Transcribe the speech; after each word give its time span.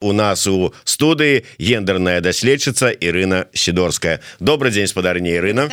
у 0.00 0.12
нас 0.12 0.46
у 0.46 0.72
студыі 0.84 1.44
гендерная 1.58 2.20
даследчыца 2.20 2.88
Ірына 2.90 3.46
сидорская 3.52 4.20
добрый 4.40 4.72
день 4.72 4.86
спадарня 4.86 5.36
Ірына. 5.36 5.68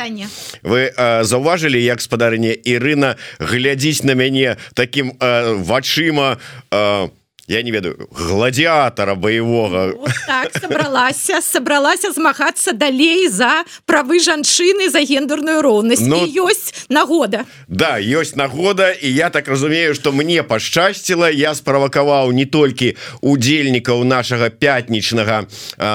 Вы 0.62 0.92
э, 0.92 1.24
заўважылі 1.24 1.80
як 1.80 2.00
спадарня 2.00 2.52
Ірына 2.52 3.16
глядзіць 3.38 4.04
на 4.04 4.12
мяне 4.14 4.56
таким 4.74 5.16
э, 5.18 5.54
вачыма 5.56 6.38
э, 6.70 7.08
я 7.48 7.62
не 7.62 7.70
ведаю 7.70 8.08
гладиатора 8.10 9.14
боевого. 9.14 9.94
Вот 9.96 10.12
так, 10.26 10.52
собралася 10.60 11.40
собралася 11.40 12.12
змагацца 12.12 12.72
далей 12.72 13.28
за 13.28 13.64
правы 13.86 14.20
жанчыны 14.20 14.90
за 14.90 15.00
гендерную 15.00 15.62
роўнасць. 15.62 16.04
Ну, 16.04 16.26
ёсць 16.26 16.86
нагода. 16.88 17.46
да 17.68 17.98
ёсць 17.98 18.36
нагода 18.36 18.92
і 18.92 19.08
я 19.08 19.30
так 19.30 19.48
разумею 19.48 19.94
что 19.94 20.12
мне 20.12 20.42
пашчасціла. 20.42 21.30
Я 21.30 21.54
справакаваў 21.54 22.32
не 22.32 22.44
толькі 22.44 22.96
удзельнікаў 23.20 24.04
нашага 24.04 24.50
пятнічнага 24.50 25.46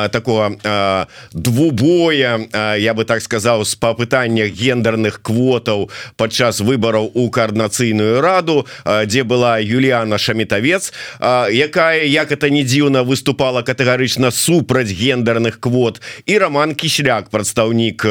такого 0.10 0.58
а, 0.64 1.08
двубоя 1.34 2.40
а, 2.52 2.76
я 2.76 2.94
бы 2.94 3.06
так 3.06 3.22
сказаў 3.22 3.66
с 3.66 3.76
па 3.76 3.94
пытаннях 3.94 4.50
гендерных 4.50 5.22
квотаў 5.22 5.90
падчас 6.18 6.62
выбораў 6.62 7.12
у 7.14 7.30
коорднацыйную 7.30 8.22
раду 8.22 8.66
а, 8.84 9.06
дзе 9.06 9.24
была 9.24 9.60
Юліана 9.60 10.18
шамітавец. 10.18 10.94
А 11.20 11.43
якая 11.50 12.06
як 12.06 12.32
это 12.32 12.50
не 12.50 12.64
дзіўна 12.64 13.04
выступала 13.04 13.64
катэгарычна 13.64 14.32
супраць 14.32 14.92
гендерных 14.92 15.60
квот. 15.60 16.02
І 16.26 16.38
роман 16.38 16.76
кісляк 16.76 17.30
прадстаўнік 17.30 18.06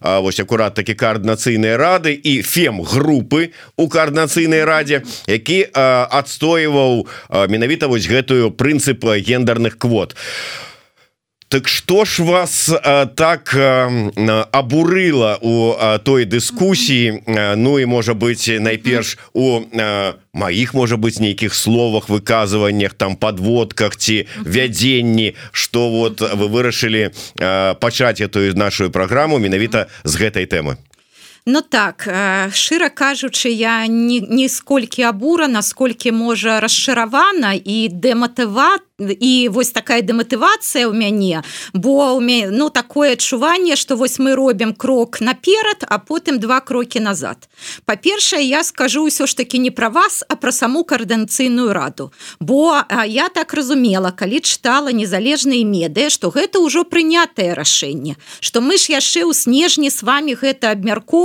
вось 0.00 0.40
акурат 0.40 0.74
такі 0.74 0.94
коорднацыйнай 0.94 1.76
рады 1.76 2.12
і 2.12 2.42
фем 2.42 2.82
групы 2.82 3.50
у 3.76 3.88
коорднацыйнай 3.88 4.64
радзе 4.64 5.02
які 5.26 5.66
адстойваў 5.74 7.06
менавіта 7.48 7.88
вось 7.88 8.06
гэтую 8.06 8.50
прынцыпа 8.50 9.18
гендерных 9.18 9.78
квот. 9.78 10.14
а 10.14 10.73
Так 11.54 11.68
что 11.68 12.04
ж 12.04 12.18
вас 12.18 12.68
а, 12.82 13.06
так 13.06 13.54
а, 13.56 13.88
абурыла 14.50 15.38
у 15.40 15.76
а, 15.78 15.98
той 15.98 16.26
дыскусіі 16.26 17.22
Ну 17.56 17.78
і 17.78 17.86
можа 17.86 18.12
быть 18.12 18.50
найперш 18.60 19.18
у 19.32 19.62
маіх 20.32 20.74
можа 20.74 20.96
быть 20.96 21.20
нейкіх 21.20 21.54
словах 21.54 22.08
выказываннях 22.08 22.94
там 22.94 23.14
подводках 23.14 23.94
ці 23.96 24.26
вядзенні 24.42 25.34
что 25.52 25.90
вот 25.90 26.20
вы 26.20 26.50
вырашылі 26.50 27.14
пачаць 27.78 28.18
эту 28.18 28.50
нашу 28.58 28.90
праграму 28.90 29.38
менавіта 29.38 29.86
з 30.02 30.18
гэтай 30.18 30.50
темы 30.50 30.74
Ну 31.46 31.60
так 31.60 32.08
шчыра 32.56 32.88
кажучы 32.88 33.52
я 33.52 33.84
ніколькі 33.86 35.04
абура 35.04 35.44
насколькі 35.44 36.16
можа 36.16 36.56
расчаравана 36.64 37.52
і 37.52 37.92
дэматыват 37.92 38.80
і 38.98 39.48
вось 39.50 39.74
такая 39.74 40.00
дэматывацыя 40.06 40.86
ў 40.86 40.94
мяне 40.94 41.42
бо 41.74 42.14
мяне 42.22 42.48
ну 42.48 42.70
такое 42.70 43.18
адчуванне 43.18 43.76
что 43.76 43.96
вось 43.96 44.16
мы 44.22 44.38
робім 44.38 44.72
крок 44.72 45.20
наперад 45.20 45.82
а 45.84 45.98
потым 45.98 46.38
два 46.38 46.60
крокі 46.60 47.00
назад. 47.00 47.48
Па-першае 47.84 48.46
я 48.46 48.62
скажу 48.62 49.04
ўсё 49.04 49.26
ж 49.26 49.36
таки 49.36 49.58
не 49.58 49.74
пра 49.74 49.90
вас 49.90 50.22
а 50.28 50.36
пра 50.36 50.48
саму 50.48 50.84
каардынцыйную 50.84 51.74
раду. 51.74 52.12
Бо 52.40 52.86
я 53.04 53.28
так 53.28 53.52
разумела 53.52 54.14
калі 54.16 54.40
чытала 54.40 54.94
незалежныя 54.94 55.60
медыя 55.60 56.08
что 56.08 56.30
гэта 56.30 56.62
ўжо 56.62 56.88
прынятае 56.88 57.52
рашэнне 57.52 58.16
что 58.40 58.62
мы 58.62 58.78
ж 58.78 58.94
яшчэ 58.94 59.26
ў 59.26 59.34
снежні 59.34 59.90
с 59.90 60.06
вами 60.06 60.38
гэта 60.38 60.70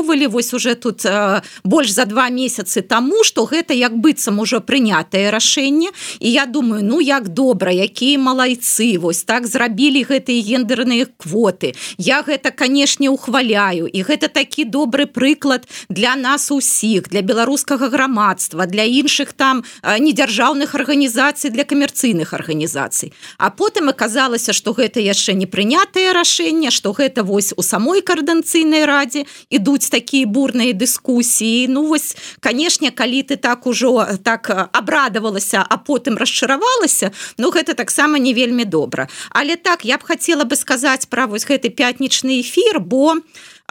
абмяркоўвалі 0.09 0.27
вось 0.27 0.53
уже 0.53 0.75
тут 0.75 1.05
э, 1.05 1.41
больш 1.63 1.91
за 1.91 2.05
два 2.05 2.29
месяцы 2.29 2.81
таму 2.81 3.23
что 3.23 3.45
гэта 3.45 3.73
як 3.73 3.97
быццам 3.97 4.39
ужо 4.39 4.59
прынятае 4.59 5.31
рашэнне. 5.31 5.89
І 6.19 6.31
я 6.31 6.45
думаю 6.45 6.83
ну 6.83 7.02
як 7.02 7.29
добра 7.29 7.71
якія 7.71 8.17
малайцы 8.19 8.97
вось 8.99 9.23
так 9.23 9.47
зрабілі 9.47 10.03
гэтыя 10.03 10.41
гендерныя 10.41 11.07
квоты. 11.17 11.75
Я 11.97 12.21
гэта 12.21 12.52
канешне 12.52 13.09
ухваляю. 13.09 13.87
І 13.87 14.03
гэта 14.03 14.27
такі 14.27 14.65
добры 14.65 15.05
прыклад 15.05 15.67
для 15.89 16.15
нас 16.15 16.52
усіх 16.52 17.09
для 17.09 17.21
беларускага 17.21 17.89
грамадства 17.89 18.65
для 18.65 18.83
іншых 18.83 19.33
там 19.33 19.64
недзяржаўных 19.83 20.75
арганізацый 20.75 21.52
для 21.52 21.64
камерцыйных 21.64 22.33
арганізацый. 22.33 23.14
А 23.37 23.49
потым 23.49 23.89
аказалася 23.89 24.53
что 24.53 24.73
гэта 24.73 24.99
яшчэ 24.99 25.33
не 25.33 25.45
прынятае 25.45 26.14
рашэнне 26.14 26.71
что 26.71 26.93
гэта 26.93 27.23
вось 27.23 27.53
у 27.55 27.61
самой 27.61 28.02
каардэнцыйнай 28.02 28.86
радзе 28.86 29.25
ідуць 29.49 29.89
такія 29.89 29.98
бурныя 30.26 30.73
дыскусіі 30.73 31.67
ну 31.67 31.86
вось 31.87 32.15
канешне 32.39 32.92
калі 32.92 33.23
ты 33.23 33.36
так 33.36 33.67
ужо 33.67 34.08
так 34.23 34.49
абрадавалася 34.73 35.65
а 35.67 35.77
потым 35.77 36.17
расчаравалася 36.17 37.11
ну 37.37 37.52
гэта 37.52 37.73
таксама 37.73 38.20
не 38.20 38.33
вельмі 38.33 38.65
добра 38.65 39.08
але 39.30 39.55
так 39.55 39.86
я 39.86 39.98
б 39.98 40.04
хацела 40.04 40.43
бы 40.43 40.55
сказаць 40.55 41.08
пра 41.10 41.27
вось 41.27 41.45
гэты 41.45 41.70
пятнічны 41.70 42.42
эфир 42.42 42.80
бо 42.80 43.15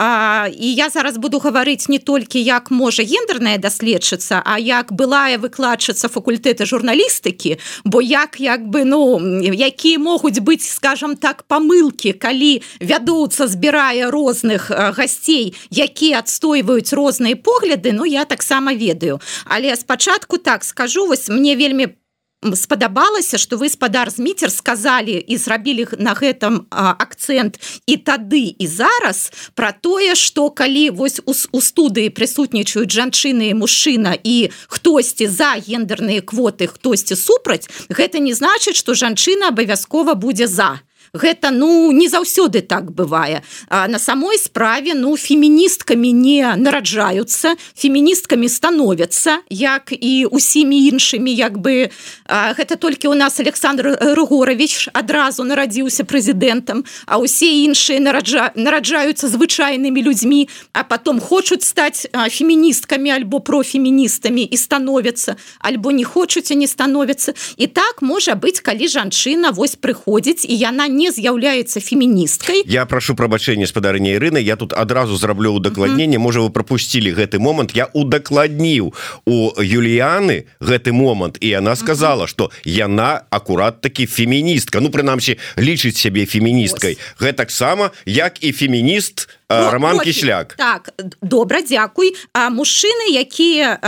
А, 0.00 0.48
і 0.58 0.74
я 0.74 0.90
зараз 0.90 1.16
буду 1.16 1.38
гаварыць 1.38 1.88
не 1.88 1.98
толькі 1.98 2.42
як 2.42 2.70
можа 2.70 3.02
гендерная 3.02 3.58
даследчыца 3.58 4.40
а 4.44 4.58
як 4.58 4.92
былая 4.92 5.38
выкладчыца 5.42 6.08
факультэта 6.08 6.64
журналістыкі 6.64 7.58
бо 7.84 8.00
як 8.00 8.40
як 8.40 8.62
бы 8.62 8.84
ну 8.84 9.18
якія 9.52 9.98
могуць 9.98 10.38
быць 10.38 10.64
скажем 10.64 11.16
так 11.16 11.42
памылки 11.50 12.12
калі 12.12 12.62
вядуцца 12.80 13.50
збірае 13.50 14.10
розных 14.10 14.70
гасцей 14.70 15.54
якія 15.70 16.24
адстойваюць 16.24 16.94
розныя 16.94 17.36
погляды 17.36 17.92
Ну 17.92 18.04
я 18.04 18.24
таксама 18.24 18.74
ведаю. 18.74 19.20
Але 19.44 19.76
спачатку 19.76 20.38
так 20.38 20.64
скажу 20.64 21.06
вось 21.06 21.28
мне 21.28 21.56
вельмі 21.56 21.86
по 21.86 22.07
спадабалася 22.54 23.38
что 23.38 23.56
вы 23.56 23.68
спадар 23.68 24.10
зміцер 24.10 24.52
сказали 24.52 25.24
і 25.26 25.36
зрабілі 25.36 25.86
на 25.98 26.14
гэтым 26.14 26.70
акцент 26.70 27.58
і 27.86 27.96
тады 27.96 28.54
і 28.58 28.66
зараз 28.66 29.32
про 29.54 29.72
тое 29.72 30.14
что 30.14 30.50
калі 30.50 30.90
вось 30.90 31.20
у, 31.26 31.34
у 31.34 31.60
студыі 31.60 32.14
прысутнічаюць 32.14 32.94
жанчыны 32.94 33.54
мужчына 33.54 34.14
і 34.22 34.50
хтосьці 34.70 35.26
за 35.26 35.58
гендерныя 35.58 36.22
квоты 36.22 36.70
хтосьці 36.70 37.18
супраць 37.18 37.66
гэта 37.90 38.22
не 38.22 38.34
значыць 38.34 38.78
что 38.78 38.94
жанчына 38.94 39.50
абавязкова 39.50 40.14
будзе 40.14 40.46
за 40.46 40.78
гэта 41.14 41.50
ну 41.50 41.92
не 41.92 42.08
заўсёды 42.08 42.60
так 42.62 42.90
бывае. 42.90 43.42
А 43.68 43.88
на 43.88 43.98
самой 43.98 44.38
справе 44.38 44.94
ну 44.94 45.16
феміністкамі 45.16 46.12
не 46.12 46.56
нараджаюцца 46.56 47.54
феміністкамі 47.76 48.48
становятся 48.48 49.38
як 49.50 49.92
і 49.92 50.26
усімі 50.26 50.88
іншымі 50.88 51.34
як 51.34 51.58
бы 51.58 51.90
а, 52.26 52.52
гэта 52.54 52.76
толькі 52.76 53.08
у 53.08 53.14
нас 53.14 53.40
Александр 53.40 53.96
рыгорович 54.00 54.88
адразу 54.92 55.44
нарадзіўся 55.44 56.04
прэзідэнтам 56.04 56.84
а 57.06 57.18
ўсе 57.22 57.64
іншыя 57.64 58.00
нараджа 58.00 58.52
нараджаюцца 58.54 59.28
звычайнымі 59.28 60.02
людзьмі 60.02 60.48
а 60.72 60.84
потом 60.84 61.20
хочуць 61.20 61.64
стаць 61.64 62.06
феміністкамі 62.12 63.10
альбо 63.10 63.40
профеміністамі 63.40 64.42
і 64.42 64.56
становятся 64.56 65.36
альбо 65.60 65.92
не 65.92 66.04
хочуць 66.04 66.50
не 66.50 66.66
становятся 66.66 67.34
і 67.56 67.66
так 67.66 68.02
можа 68.02 68.34
быць 68.34 68.60
калі 68.60 68.88
жанчына 68.88 69.54
вось 69.54 69.78
прыходзіць 69.78 70.42
і 70.48 70.54
яна 70.56 70.88
не 70.88 70.97
не 70.98 71.14
з'яўляецца 71.14 71.78
феміністкай 71.78 72.66
я 72.66 72.82
прошу 72.90 73.14
прабачэння 73.14 73.70
спадарня 73.70 74.18
Ірыны 74.18 74.42
я 74.42 74.58
тут 74.58 74.74
адразу 74.74 75.14
зраблю 75.16 75.54
удакладненне 75.54 76.18
можа 76.18 76.42
вы 76.42 76.50
пропусцілі 76.50 77.14
гэты 77.14 77.38
момант. 77.38 77.76
Я 77.78 77.86
удакладніў 77.94 78.94
у 79.24 79.36
Юліяны 79.62 80.50
гэты 80.58 80.92
момант 80.92 81.38
і 81.40 81.54
она 81.54 81.76
сказала 81.76 82.26
что 82.26 82.50
яна 82.64 83.22
акурат 83.30 83.80
такі 83.80 84.06
феміністка. 84.06 84.80
Ну 84.80 84.90
прынамсі 84.90 85.38
лічыць 85.58 85.96
сябе 85.96 86.26
феміністкай 86.26 86.98
гэтаксама 87.20 87.90
як 88.04 88.42
і 88.42 88.52
фемініст 88.52 89.28
Ну, 89.50 89.70
роман 89.70 89.98
кішляк 89.98 90.54
так 90.58 90.92
добра 91.22 91.62
дзякуй 91.62 92.12
а 92.36 92.50
мужчыны 92.52 93.08
якія 93.16 93.80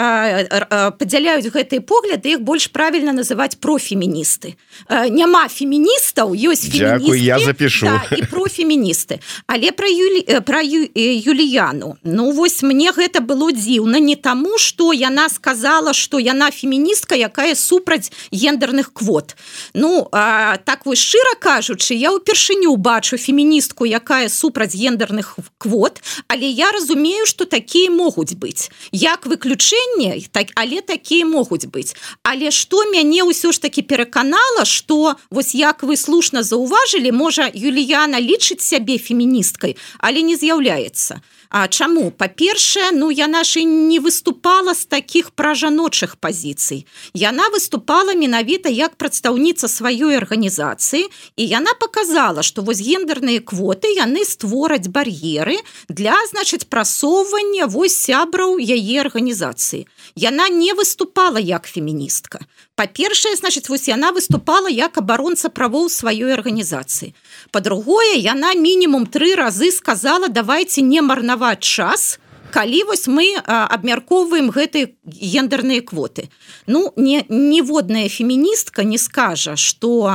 падзяляюць 0.97 1.53
гэтыя 1.53 1.85
погляды 1.85 2.33
іх 2.37 2.41
больш 2.41 2.73
правільна 2.73 3.13
называць 3.13 3.61
профеміністы 3.61 4.57
няма 4.89 5.49
феміністаў 5.53 6.33
ёсць 6.33 6.65
Дякую, 6.73 7.21
я 7.21 7.39
запишу 7.39 7.87
да, 7.87 8.17
і 8.17 8.23
профеміністы. 8.23 9.21
Але 9.47 9.73
пра 9.73 9.89
юлі 9.89 10.41
пра 10.47 10.63
ю, 10.65 10.89
юліяну. 10.97 11.97
Ну 12.05 12.31
вось 12.33 12.63
мне 12.63 12.93
гэта 12.93 13.21
было 13.21 13.53
дзіўна 13.53 14.01
не 14.01 14.17
таму 14.17 14.57
что 14.59 14.93
яна 14.93 15.29
сказала 15.29 15.93
что 15.93 16.19
яна 16.19 16.51
феміністка 16.51 17.15
якая 17.15 17.55
супраць 17.55 18.13
гендерных 18.33 18.93
квот. 18.93 19.37
Ну 19.75 20.09
а, 20.13 20.57
так 20.57 20.87
вось 20.87 21.05
шчыра 21.05 21.37
кажучы 21.37 21.95
я 21.95 22.17
ўпершыню 22.17 22.77
бачу 22.77 23.21
феміністку 23.21 23.85
якая 23.85 24.29
супраць 24.29 24.75
гендерных 24.75 25.37
в 25.37 25.50
квот 25.59 26.03
але 26.29 26.47
я 26.47 26.71
разумею 26.73 27.27
что 27.27 27.45
такія 27.45 27.91
могуць 27.91 28.35
быць. 28.35 28.71
Як 28.93 29.27
выключэнне 29.27 30.29
так 30.33 30.53
але 30.55 30.81
такія 30.81 31.27
могуць 31.27 31.67
быць. 31.67 31.97
Але 32.23 32.51
что 32.51 32.85
мяне 32.91 33.23
ўсё 33.25 33.53
ж 33.53 33.61
таки 33.61 33.83
пераканала 33.83 34.65
что 34.65 35.17
вось 35.31 35.55
як 35.55 35.83
вы 35.83 35.97
слушна 35.97 36.43
заўважылі 36.43 37.13
можа 37.13 37.51
Юліяна 37.55 38.21
лічыць 38.21 38.63
сябе 38.63 38.99
феміністкай 38.99 39.77
але 39.99 40.23
не 40.23 40.37
з'яўляецца 40.37 41.21
А 41.51 41.67
чаму? 41.67 42.13
Па-першае 42.15 42.93
ну 42.95 43.11
я 43.11 43.27
нашай 43.27 43.65
не 43.65 43.99
выступала 43.99 44.73
з 44.73 44.87
таких 44.87 45.33
пражаночых 45.35 46.15
пазіцый. 46.15 46.87
Яна 47.13 47.51
выступала 47.51 48.15
менавіта 48.15 48.71
як 48.71 48.95
прадстаўніца 48.95 49.67
сваёй 49.67 50.15
арганізацыі 50.15 51.11
і 51.11 51.43
яна 51.43 51.75
показала 51.75 52.47
что 52.47 52.63
вось 52.63 52.79
гендерныя 52.79 53.43
квоты 53.43 53.91
яны 53.99 54.23
створаць 54.23 54.87
бар'еры 54.87 55.59
для 55.89 56.15
значыць 56.31 56.71
прасоўвання 56.71 57.67
вось 57.67 57.99
сябраў 57.99 58.63
яе 58.63 59.03
арганізацыі. 59.03 59.91
Яна 60.15 60.47
не 60.49 60.71
выступала 60.71 61.43
як 61.43 61.67
феміністка 61.67 62.47
па-першае 62.81 63.37
значыць 63.37 63.69
вось 63.69 63.89
яна 63.93 64.09
выступала 64.17 64.73
як 64.73 64.97
абаронца 64.97 65.53
правоў 65.53 65.93
сваёй 65.93 66.33
арганізацыі. 66.33 67.13
По-другое 67.53 68.17
яна 68.17 68.57
мінімум 68.57 69.05
тры 69.05 69.37
разы 69.37 69.69
сказала 69.69 70.33
давайте 70.33 70.81
не 70.81 71.05
марнаваць 71.05 71.61
час 71.61 72.17
калі 72.51 72.81
вось 72.89 73.05
мы 73.07 73.37
абмяркоўваем 73.45 74.49
гэтыя 74.51 74.91
гендерныя 75.05 75.85
квоты. 75.85 76.31
Ну 76.67 76.93
не 76.97 77.21
ніводная 77.29 78.09
феміністка 78.09 78.83
не 78.83 78.97
скажа 78.97 79.57
что 79.57 80.09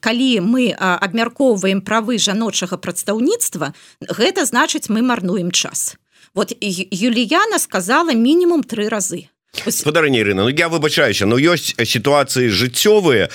калі 0.00 0.30
мы 0.46 0.70
абмяркоўваем 0.78 1.82
правы 1.82 2.18
жаночага 2.18 2.78
прадстаўніцтва 2.78 3.74
гэта 4.06 4.46
значыць 4.46 4.86
мы 4.88 5.02
марнуем 5.02 5.50
час. 5.50 5.98
Вот 6.32 6.54
юліяна 6.60 7.58
сказала 7.58 8.14
мінімум 8.14 8.62
тры 8.62 8.86
разы 8.88 9.26
спадарні 9.52 10.18
Ірына 10.18 10.44
Ну 10.44 10.50
я 10.50 10.68
выбачаюся 10.68 11.26
но 11.26 11.36
ёсць 11.36 11.74
сітуацыі 11.74 12.48
жыццёвыя 12.48 13.28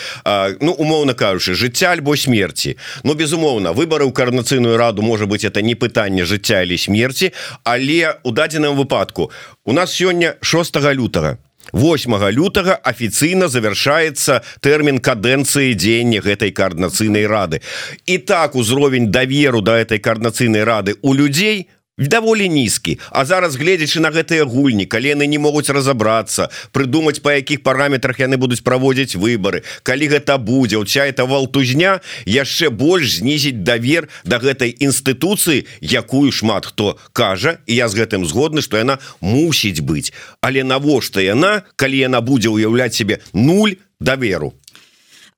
ну 0.62 0.72
умоўна 0.72 1.14
кажучы 1.14 1.54
жыцця 1.54 1.92
альбо 1.92 2.16
смерти 2.16 2.78
Ну 3.04 3.14
безумоўна 3.14 3.74
выборы 3.74 4.06
ў 4.08 4.12
карнацыйную 4.12 4.78
раду 4.78 5.02
можа 5.02 5.26
быть 5.26 5.44
это 5.44 5.62
не 5.62 5.76
пытанне 5.76 6.26
жыцця 6.26 6.64
или 6.64 6.78
смерти 6.78 7.34
але 7.64 8.16
у 8.24 8.32
дадзеным 8.32 8.76
выпадку 8.76 9.32
у 9.66 9.74
нас 9.74 9.92
сёння 9.92 10.36
6 10.42 10.76
лютага 10.94 11.38
8 11.74 12.32
лютага 12.32 12.80
афіцыйна 12.84 13.48
завершаецца 13.48 14.42
тэрмін 14.62 15.00
кадэнцыі 15.00 15.76
дзеяння 15.76 16.22
гэтай 16.22 16.52
коорднацыйнай 16.52 17.28
рады 17.28 17.62
і 18.06 18.18
так 18.18 18.56
узровень 18.56 19.12
даверу 19.12 19.62
да 19.62 19.78
этой 19.80 20.00
коорднацыйнай 20.00 20.64
рады 20.64 20.96
у 21.02 21.14
людзей 21.14 21.68
у 21.68 21.75
даволі 21.98 22.50
нізкі 22.50 23.00
А 23.12 23.26
зараз 23.26 23.56
гледзячы 23.56 24.04
на 24.04 24.12
гэтыя 24.12 24.44
гульні 24.44 24.86
калі 24.86 25.16
яны 25.16 25.28
не 25.32 25.40
могуць 25.40 25.72
разаобрацца 25.72 26.50
прыдумаць 26.76 27.24
па 27.24 27.40
якіх 27.40 27.64
параметрах 27.64 28.20
яны 28.20 28.36
будуць 28.38 28.60
праводзіць 28.62 29.16
выборы 29.16 29.64
калі 29.84 30.12
гэта 30.12 30.38
будзе 30.38 30.78
уся 30.78 31.08
это 31.08 31.26
валтузня 31.26 32.02
яшчэ 32.26 32.70
больш 32.70 33.24
знізіць 33.24 33.64
давер 33.64 34.10
да 34.24 34.44
гэтай 34.44 34.76
інстытуцыі 34.76 35.64
якую 35.80 36.32
шмат 36.32 36.66
хто 36.68 37.00
кажа 37.14 37.58
і 37.66 37.76
я 37.80 37.88
з 37.88 37.96
гэтым 38.04 38.26
згодны 38.28 38.62
что 38.62 38.78
яна 38.78 39.00
мусіць 39.22 39.80
быць. 39.80 40.12
Але 40.42 40.64
навошта 40.64 41.22
яна 41.22 41.64
калі 41.76 41.98
яна 41.98 42.22
будзе 42.22 42.50
уяўляць 42.50 42.96
себе 42.96 43.22
нуль 43.34 43.80
даверу? 44.00 44.54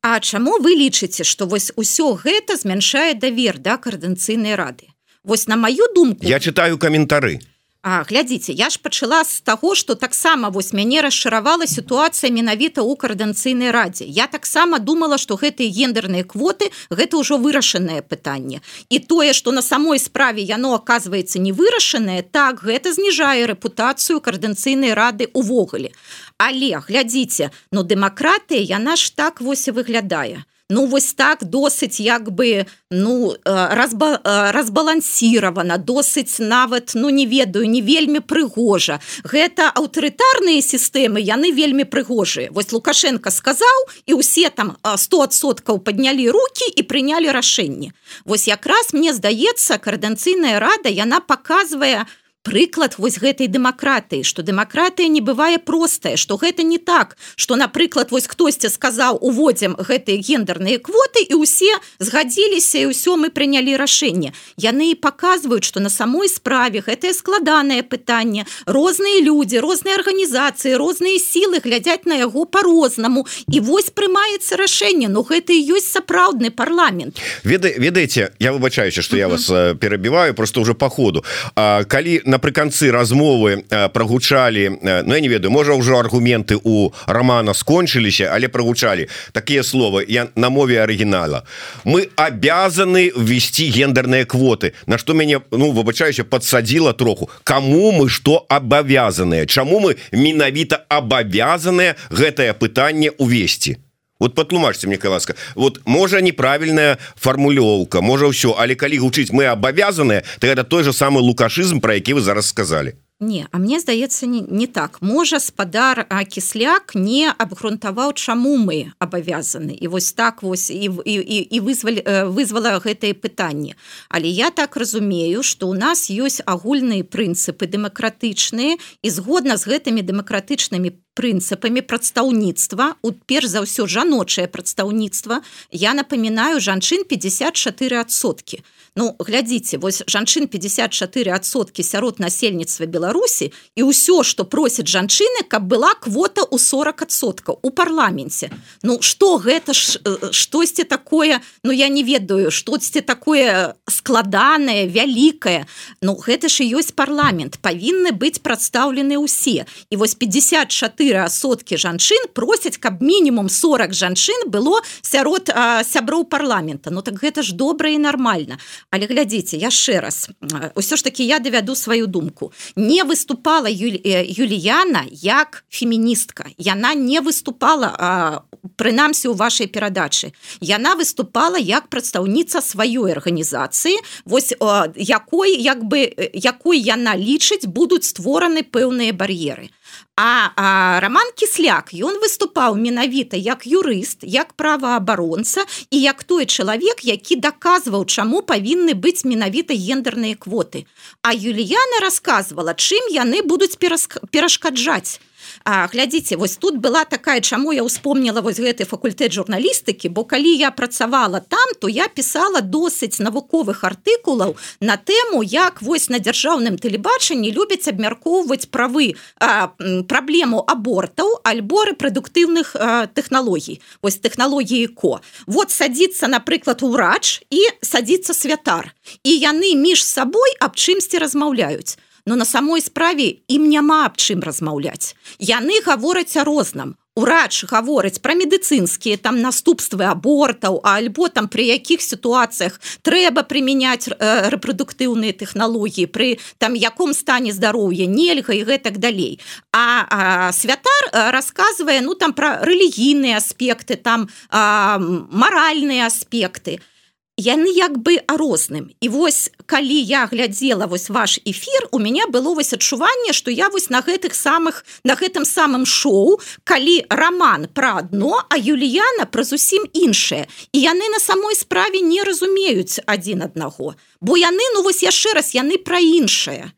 А 0.01 0.19
чаму 0.19 0.57
вы 0.57 0.74
лічыце 0.74 1.24
что 1.24 1.45
вось 1.45 1.71
усё 1.75 2.18
гэта 2.18 2.57
змяншае 2.57 3.13
давер 3.13 3.57
да 3.60 3.77
каардынцыйнай 3.77 4.56
рады 4.56 4.97
Вось 5.27 5.47
на 5.47 5.57
маю 5.57 5.85
думку 5.94 6.25
я 6.25 6.39
читаю 6.39 6.77
каментары. 6.79 7.39
А, 7.83 8.03
глядзіце 8.03 8.53
я 8.56 8.69
ж 8.69 8.79
пачала 8.81 9.24
з 9.24 9.41
таго 9.41 9.75
что 9.75 9.95
таксама 9.95 10.50
вось 10.50 10.71
мяне 10.71 11.03
расшыравала 11.03 11.68
сітуацыя 11.68 12.31
менавіта 12.31 12.79
ў 12.79 12.95
каардынцыйнай 12.95 13.75
радзе. 13.75 14.07
Я 14.07 14.27
таксама 14.31 14.79
думала 14.79 15.19
что 15.19 15.35
гэтыя 15.35 15.68
гендерныя 15.68 16.24
квоты 16.24 16.71
гэта 16.89 17.19
ўжо 17.19 17.35
вырашанае 17.44 18.07
пытанне. 18.07 18.63
І 18.88 19.00
тое 19.00 19.33
что 19.33 19.51
на 19.51 19.62
самой 19.62 20.00
справе 20.00 20.41
яно 20.41 20.74
оказывается 20.79 21.44
не 21.44 21.51
вырашанае 21.51 22.24
так 22.24 22.63
гэта 22.63 22.95
зніжае 22.95 23.51
рэпутацыю 23.51 24.24
каардынцыйнай 24.24 24.95
рады 24.95 25.27
увогуле 25.33 25.91
але 26.39 26.79
глядзіце 26.79 27.51
но 27.71 27.83
дэмакратыя 27.83 28.63
яна 28.63 28.95
ж 28.95 29.12
так 29.12 29.44
вось 29.44 29.68
і 29.68 29.75
выглядае 29.75 30.47
ну 30.69 30.86
вось 30.86 31.14
так 31.14 31.44
досыць 31.44 32.00
як 32.00 32.31
бы 32.31 32.66
ну 32.90 33.34
э, 33.34 33.38
разба, 33.75 34.19
э, 34.24 34.52
разбалансіравана 34.52 35.78
досыць 35.78 36.40
нават 36.40 36.92
ну 36.96 37.10
не 37.10 37.25
ведаю 37.25 37.69
не 37.69 37.81
вельмі 37.81 38.19
прыгожа. 38.19 39.00
Гэта 39.24 39.72
аўтарытарныя 39.72 40.62
сістэмы 40.62 41.22
яны 41.22 41.52
вельмі 41.52 41.84
прыгожыя. 41.84 42.52
Вось 42.52 42.72
лукашенко 42.72 43.31
сказаў 43.31 43.88
і 44.06 44.14
усе 44.14 44.50
там 44.50 44.78
100соткаў 44.84 45.80
паднялі 45.80 46.30
руки 46.30 46.68
і 46.75 46.84
прынялі 46.84 47.31
рашэнне 47.31 47.94
вось 48.25 48.48
якраз 48.48 48.94
мне 48.94 49.13
здаецца 49.13 49.78
каардэнцыйная 49.78 50.60
рада 50.60 50.90
яна 50.90 51.20
показывае 51.20 52.04
у 52.04 52.26
прыклад 52.48 52.96
вось 52.98 53.20
гэтай 53.20 53.52
дэмакратыі 53.52 54.24
что 54.24 54.42
дэмакратыя 54.42 55.12
не 55.12 55.22
бывае 55.22 55.60
простая 55.60 56.16
что 56.16 56.40
гэта 56.40 56.64
не 56.64 56.80
так 56.80 57.18
что 57.36 57.60
напрыклад 57.60 58.16
вось 58.16 58.32
хтосьці 58.32 58.72
сказаў 58.72 59.20
уводзім 59.22 59.76
гэтыя 59.76 60.18
гендерныя 60.18 60.80
квоты 60.80 61.28
і 61.28 61.44
усе 61.44 61.76
згадзіліся 62.00 62.88
і 62.88 62.96
ўсё 62.96 63.20
мы 63.20 63.30
прынялі 63.36 63.76
рашэнне 63.76 64.32
яны 64.56 64.92
і 64.92 64.96
показваюць 64.96 65.68
что 65.68 65.84
на 65.84 65.90
самой 65.90 66.30
справе 66.30 66.80
гэтае 66.80 67.14
складанае 67.14 67.84
пытанне. 67.84 68.46
Розныя 68.66 69.22
людзі 69.22 69.60
розныя 69.60 69.98
арганізацыі 70.00 70.78
розныя 70.78 71.20
сілы 71.20 71.60
глядзяць 71.60 72.06
на 72.06 72.16
яго 72.16 72.46
по-рознаму 72.46 73.26
і 73.52 73.60
вось 73.60 73.90
прымаецца 73.90 74.58
рашэнне. 74.58 75.10
Но 75.10 75.26
гэта 75.28 75.54
і 75.54 75.76
ёсць 75.76 75.92
сапраўдны 75.92 76.52
парламент. 76.52 77.20
Веда 77.44 77.74
ведаеце 77.76 78.32
я 78.40 78.54
выбачаюся 78.54 79.02
что 79.02 79.18
я 79.18 79.28
вас 79.28 79.50
э, 79.50 79.76
перабіваю 79.76 80.34
просто 80.34 80.62
уже 80.62 80.74
по 80.74 80.90
ходу. 80.90 81.24
А 81.56 81.84
калі 81.84 82.22
на 82.26 82.37
напрыканцы 82.38 82.92
размовы 82.92 83.66
э, 83.69 83.89
прогучалі 83.89 84.78
э, 84.81 85.04
Ну 85.04 85.13
я 85.16 85.19
не 85.19 85.28
ведаю 85.28 85.51
можа 85.51 85.74
ўжо 85.74 85.98
аргументы 85.98 86.60
у 86.63 86.92
романа 87.07 87.54
скончыліся 87.54 88.30
але 88.34 88.48
прогучалі. 88.48 89.07
Такія 89.31 89.63
словы 89.63 90.06
я 90.07 90.28
на 90.36 90.50
мове 90.50 90.81
оригинала 90.81 91.44
мы 91.84 92.10
обязаны 92.16 93.12
ввести 93.16 93.69
гендерные 93.69 94.25
квоты 94.25 94.74
на 94.86 94.98
что 94.98 95.13
мяне 95.13 95.42
ну 95.51 95.72
выбачаюся 95.72 96.24
подсадила 96.24 96.94
троху. 96.94 97.30
Кому 97.44 97.92
мы 97.92 98.10
что 98.10 98.45
абавязаныя? 98.50 99.45
Чаму 99.45 99.80
мы 99.80 99.95
менавіта 100.12 100.86
абавязаныя 100.89 101.95
гэтае 102.10 102.54
пытанне 102.54 103.12
увесці 103.18 103.78
вот 104.19 104.36
патлумачьте 104.36 104.88
мне 104.88 105.00
ласка. 105.04 105.36
Вот 105.56 105.81
можа 105.86 106.22
неправільная 106.22 106.98
формулёўка 107.16 108.02
можа 108.02 108.28
ўсё 108.28 108.56
але 108.58 108.75
калі 108.75 109.00
гучыць 109.00 109.31
мы 109.31 109.46
абавязаныя 109.46 110.24
то 110.40 110.48
это 110.48 110.64
той 110.64 110.84
же 110.84 110.94
самый 110.94 111.22
лукашызм 111.24 111.80
про 111.80 111.96
які 111.96 112.14
вы 112.14 112.22
зараз 112.22 112.48
сказали. 112.48 112.96
Не 113.19 113.48
А 113.52 113.58
мне 113.58 113.80
здаецца 113.80 114.28
не, 114.28 114.42
не 114.42 114.68
так. 114.68 115.02
Можа 115.02 115.40
спадар 115.40 116.06
кісляк 116.30 116.94
не 116.94 117.34
абгрунтаваў 117.38 118.14
чаму 118.14 118.58
мы 118.58 118.94
абавязаны 119.00 119.74
і 119.74 119.88
вось 119.88 120.12
так 120.14 120.44
вось 120.44 120.70
і, 120.70 120.92
і, 121.06 121.13
і, 121.13 121.38
і 121.50 121.60
вызвалі 121.60 122.04
вызвала 122.30 122.78
гэтае 122.78 123.13
пытанне 123.13 123.74
але 124.10 124.27
я 124.30 124.51
так 124.51 124.77
разумею 124.77 125.41
что 125.41 125.68
у 125.68 125.74
нас 125.74 126.10
ёсць 126.12 126.41
агульныя 126.46 127.01
прынцыпы 127.03 127.65
дэмакратычныя 127.65 128.77
і 129.01 129.10
згодна 129.10 129.58
з 129.58 129.65
гэтымі 129.65 130.06
дэмакратычнымі 130.06 130.94
прынцыпамі 131.17 131.81
прадстаўніцтва 131.81 132.93
у 133.01 133.12
перш 133.25 133.50
за 133.57 133.65
ўсё 133.65 133.89
жаночае 133.89 134.47
прадстаўніцтва 134.53 135.41
я 135.74 135.97
напамінаю 135.97 136.62
жанчын 136.62 137.09
54сотки 137.09 138.62
Ну 138.97 139.13
глядзіце 139.19 139.77
вось 139.77 140.01
жанчын 140.09 140.50
54сотки 140.50 141.83
сярод 141.86 142.19
насельніцтва 142.19 142.89
Беларусі 142.89 143.53
і 143.77 143.86
ўсё 143.93 144.25
что 144.25 144.41
просяць 144.41 144.89
жанчыны 144.89 145.45
каб 145.45 145.69
была 145.69 145.93
квота 145.93 146.41
у 146.50 146.57
40соткаў 146.57 147.62
у 147.62 147.69
парламенце. 147.69 148.50
Ну 148.81 148.97
что 149.05 149.38
гэта 149.38 149.77
ж 149.77 150.01
штосьці 150.33 150.83
такое 150.83 151.41
Ну 151.62 151.71
я 151.71 151.89
не 151.93 152.01
ведаю 152.01 152.50
штосьці 152.50 153.01
такое 153.01 153.77
складанае 153.86 154.89
вялікае. 154.89 155.69
Ну 156.01 156.17
гэта 156.17 156.50
ж 156.50 156.65
і 156.65 156.81
ёсць 156.81 156.89
парламент 156.89 157.62
павінны 157.62 158.17
быць 158.17 158.41
прадстаўлены 158.41 159.21
ўсе. 159.21 159.69
І 159.93 159.95
вось 160.01 160.17
54 160.17 160.74
4 161.08 161.30
сотки 161.30 161.78
жанчын 161.78 162.28
просяць 162.34 162.78
каб 162.78 163.02
мінімум 163.02 163.50
40 163.50 163.94
жанчын 163.94 164.50
было 164.52 164.82
сярод 165.02 165.48
сяброў 165.88 166.26
парламента. 166.26 166.92
Ну 166.92 167.02
так 167.02 167.24
гэта 167.24 167.44
ж 167.44 167.56
добра 167.56 167.90
і 167.90 167.98
нормально 167.98 168.58
але 168.92 169.08
глядзіце 169.08 169.58
яшчэ 169.58 170.00
раз 170.04 170.28
ўсё 170.76 170.96
ж 171.00 171.04
таки 171.04 171.24
я 171.24 171.40
давяду 171.40 171.76
сваю 171.76 172.08
думку. 172.08 172.52
Не 172.76 173.04
выступала 173.04 173.68
Юль, 173.72 174.00
Юліяна 174.04 175.06
як 175.12 175.64
феміністка. 175.70 176.52
Яна 176.58 176.94
не 176.96 177.22
выступала 177.22 178.44
прынамсі 178.76 179.32
у 179.32 179.34
вашай 179.34 179.68
перадачы. 179.68 180.34
Яна 180.60 180.96
выступала 180.96 181.58
як 181.58 181.88
прадстаўніца 181.88 182.60
сваёй 182.60 183.16
арганізацыі 183.16 183.96
вось 184.26 184.54
якой 184.96 185.56
як 185.56 185.84
бы 185.84 186.12
якой 186.34 186.80
яна 186.80 187.16
лічыць 187.16 187.66
будуць 187.66 188.04
створаны 188.12 188.64
пэўныя 188.64 189.14
бар'еры 189.14 189.72
А, 190.15 190.50
а 190.56 191.00
роман 191.00 191.29
кісляк 191.38 191.94
ён 191.94 192.17
выступаў 192.24 192.74
менавіта 192.75 193.38
як 193.38 193.67
юрыст 193.70 194.25
як 194.25 194.53
праваабаронца 194.58 195.65
і 195.91 196.01
як 196.01 196.24
той 196.24 196.46
чалавек 196.46 197.06
які 197.06 197.38
даказваў 197.38 198.06
чаму 198.06 198.41
павінны 198.41 198.98
быць 198.98 199.25
менавіта 199.25 199.77
гендерныя 199.77 200.36
квоты. 200.36 200.86
А 201.22 201.34
Юліяна 201.38 202.01
рассказывала 202.01 202.74
чым 202.74 203.13
яны 203.13 203.46
будуць 203.46 203.77
перашкаджаць 203.77 205.22
А, 205.63 205.88
глядзіце 205.88 206.36
вось 206.38 206.58
тут 206.58 206.77
была 206.77 207.06
такая 207.06 207.41
чаму 207.41 207.74
я 207.74 207.84
успомніла 207.84 208.41
вось 208.41 208.60
гэты 208.60 208.86
факультэт 208.86 209.34
журналістыкі 209.34 210.10
бо 210.10 210.24
калі 210.24 210.56
я 210.56 210.72
працавала 210.72 211.39
там 211.39 211.75
то 211.79 211.89
я 211.89 212.08
пісала 212.08 212.62
досыць 212.62 213.20
навуковых 213.20 213.84
артыкулаў 213.84 214.56
на 214.82 214.98
тэму 214.98 215.44
як 215.44 215.82
вось 215.82 216.10
на 216.10 216.20
дзяржаўным 216.20 216.77
тэлебачанні 216.77 217.51
любяць 217.51 217.88
абмяркоўваць 217.88 218.70
правы 218.72 219.15
а, 219.39 219.74
праблему 220.08 220.63
абортаў 220.67 221.41
альбо 221.44 221.86
рэпрадуктыўных 221.91 222.75
тэхналогій 223.13 223.82
вось 224.01 224.17
тэхналогіі 224.17 224.88
ко. 224.88 225.20
Вот 225.46 225.72
садіцца 225.72 226.27
напрыклад 226.27 226.84
урач 226.84 227.41
і 227.50 227.62
садіцца 227.82 228.34
святар. 228.34 228.94
І 229.24 229.32
яны 229.38 229.75
між 229.75 230.03
сабой 230.03 230.56
аб 230.60 230.75
чымсьці 230.75 231.17
размаўляюць 231.17 231.98
но 232.27 232.36
на 232.36 232.46
самой 232.46 232.81
справе 232.84 233.39
ім 233.48 233.72
няма 233.72 234.03
аб 234.05 234.19
чым 234.19 234.43
размаўляць. 234.43 235.15
Яны 235.39 235.79
гавораць 235.81 236.36
о 236.36 236.43
розным. 236.43 237.00
Урач 237.17 237.63
гаворыць 237.65 238.19
пра 238.22 238.36
медыцынскія 238.38 239.17
там 239.17 239.39
наступствы 239.41 240.05
абортаў 240.05 240.84
альбо 240.84 241.31
там 241.34 241.48
пры 241.48 241.65
якіх 241.72 242.03
сітуацыях 242.03 242.77
трэба 243.01 243.41
прымяняць 243.48 244.12
э, 244.12 244.51
рэпрадуктыўныя 244.53 245.34
тэхналогіі 245.39 246.12
пры 246.13 246.38
там 246.62 246.75
яком 246.75 247.15
стане 247.17 247.55
здароўя 247.55 248.05
нельга 248.05 248.53
і 248.53 248.62
гэтак 248.67 249.00
далей. 249.00 249.39
А, 249.72 250.05
а 250.12 250.19
святар 250.51 251.03
э, 251.10 251.31
расказвае 251.31 252.03
ну 252.03 252.13
там 252.13 252.36
пра 252.38 252.60
рэлігійныя 252.62 253.39
аспекты 253.41 253.96
там 253.96 254.29
маральныя 254.51 256.05
аспекты. 256.12 256.77
то 256.77 256.97
яны 257.38 257.70
як 257.70 257.98
бы 257.98 258.17
а 258.27 258.38
розным 258.38 258.89
і 259.00 259.10
вось 259.10 259.51
калі 259.65 260.01
я 260.01 260.25
глядзела 260.25 260.86
вось 260.86 261.10
ваш 261.10 261.39
эфир 261.46 261.88
у 261.91 262.00
меня 262.00 262.25
было 262.27 262.53
вось 262.53 262.74
адчуванне 262.74 263.34
что 263.34 263.51
я 263.51 263.70
вось 263.70 263.89
на 263.89 264.01
гэтых 264.01 264.34
самых 264.34 264.86
на 265.03 265.15
гэтым 265.15 265.46
самым 265.46 265.86
шоу 265.86 266.41
калі 266.63 267.06
роман 267.10 267.67
про 267.74 267.98
одно 267.98 268.44
а 268.50 268.58
Юліяна 268.58 269.25
про 269.32 269.44
зусім 269.44 269.86
іншае. 269.94 270.48
І 270.72 270.82
яны 270.82 271.10
на 271.10 271.20
самой 271.20 271.56
справе 271.56 272.01
не 272.01 272.24
разумеюць 272.24 273.00
один 273.06 273.41
аднаго. 273.41 273.96
Бо 274.22 274.38
яны 274.38 274.63
ну 274.74 274.84
вось 274.84 275.03
яшчэ 275.03 275.34
раз 275.34 275.53
яны 275.56 275.77
про 275.77 276.00
іншае. 276.00 276.72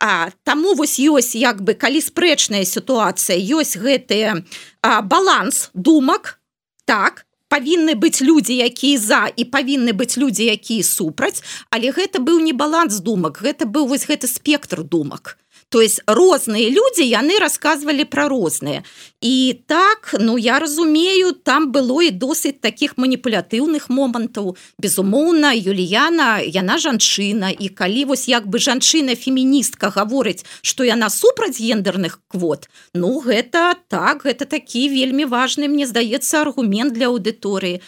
А 0.00 0.30
таму 0.44 0.74
вось 0.74 0.98
ёсць 0.98 1.34
як 1.34 1.60
бы 1.62 1.74
калі 1.74 2.00
спрэчная 2.00 2.64
сітуацыя 2.64 3.36
ёсць 3.36 3.76
гэтыя 3.76 4.42
баланс 4.82 5.70
думак 5.74 6.40
так 6.86 7.26
то 7.26 7.31
павінны 7.52 7.94
быць 8.00 8.24
людзі 8.24 8.56
якія 8.64 8.98
за 8.98 9.22
і 9.36 9.44
павінны 9.44 9.92
быць 9.92 10.16
людзі 10.16 10.48
якія 10.56 10.88
супраць. 10.88 11.44
Але 11.68 11.92
гэта 11.92 12.24
быў 12.24 12.40
не 12.40 12.56
баланс 12.56 13.04
думак 13.04 13.44
гэта 13.44 13.68
быў 13.68 13.92
вось 13.92 14.08
гэты 14.08 14.26
спектр 14.26 14.80
думак 14.82 15.36
то 15.72 15.80
есть 15.80 16.04
розныя 16.06 16.68
людзі 16.68 17.08
яны 17.08 17.40
рассказывалі 17.40 18.04
пра 18.04 18.28
розныя 18.28 18.84
і 19.24 19.56
так 19.66 20.14
ну 20.20 20.36
я 20.36 20.58
разумею 20.60 21.32
там 21.32 21.72
было 21.72 22.04
і 22.04 22.10
досыць 22.12 22.60
таких 22.60 23.00
маніпулятыўных 23.00 23.88
момантаў 23.88 24.56
безумоўна 24.76 25.56
Юліяна 25.56 26.44
яна 26.44 26.76
жанчына 26.76 27.50
і 27.56 27.72
калі 27.72 28.04
вось 28.12 28.28
як 28.28 28.44
бы 28.46 28.60
жанчына 28.60 29.16
феміністка 29.16 29.88
гаворыць 29.88 30.44
что 30.60 30.84
яна 30.84 31.08
супраць 31.08 31.56
гендерных 31.56 32.20
квот 32.28 32.68
ну 32.92 33.16
гэта 33.24 33.80
так 33.88 34.28
гэта 34.28 34.44
такі 34.44 34.92
вельмі 34.92 35.24
важны 35.24 35.72
мне 35.72 35.86
здаецца 35.86 36.42
аргумент 36.42 36.92
для 36.92 37.08
аўдыторыі. 37.08 37.80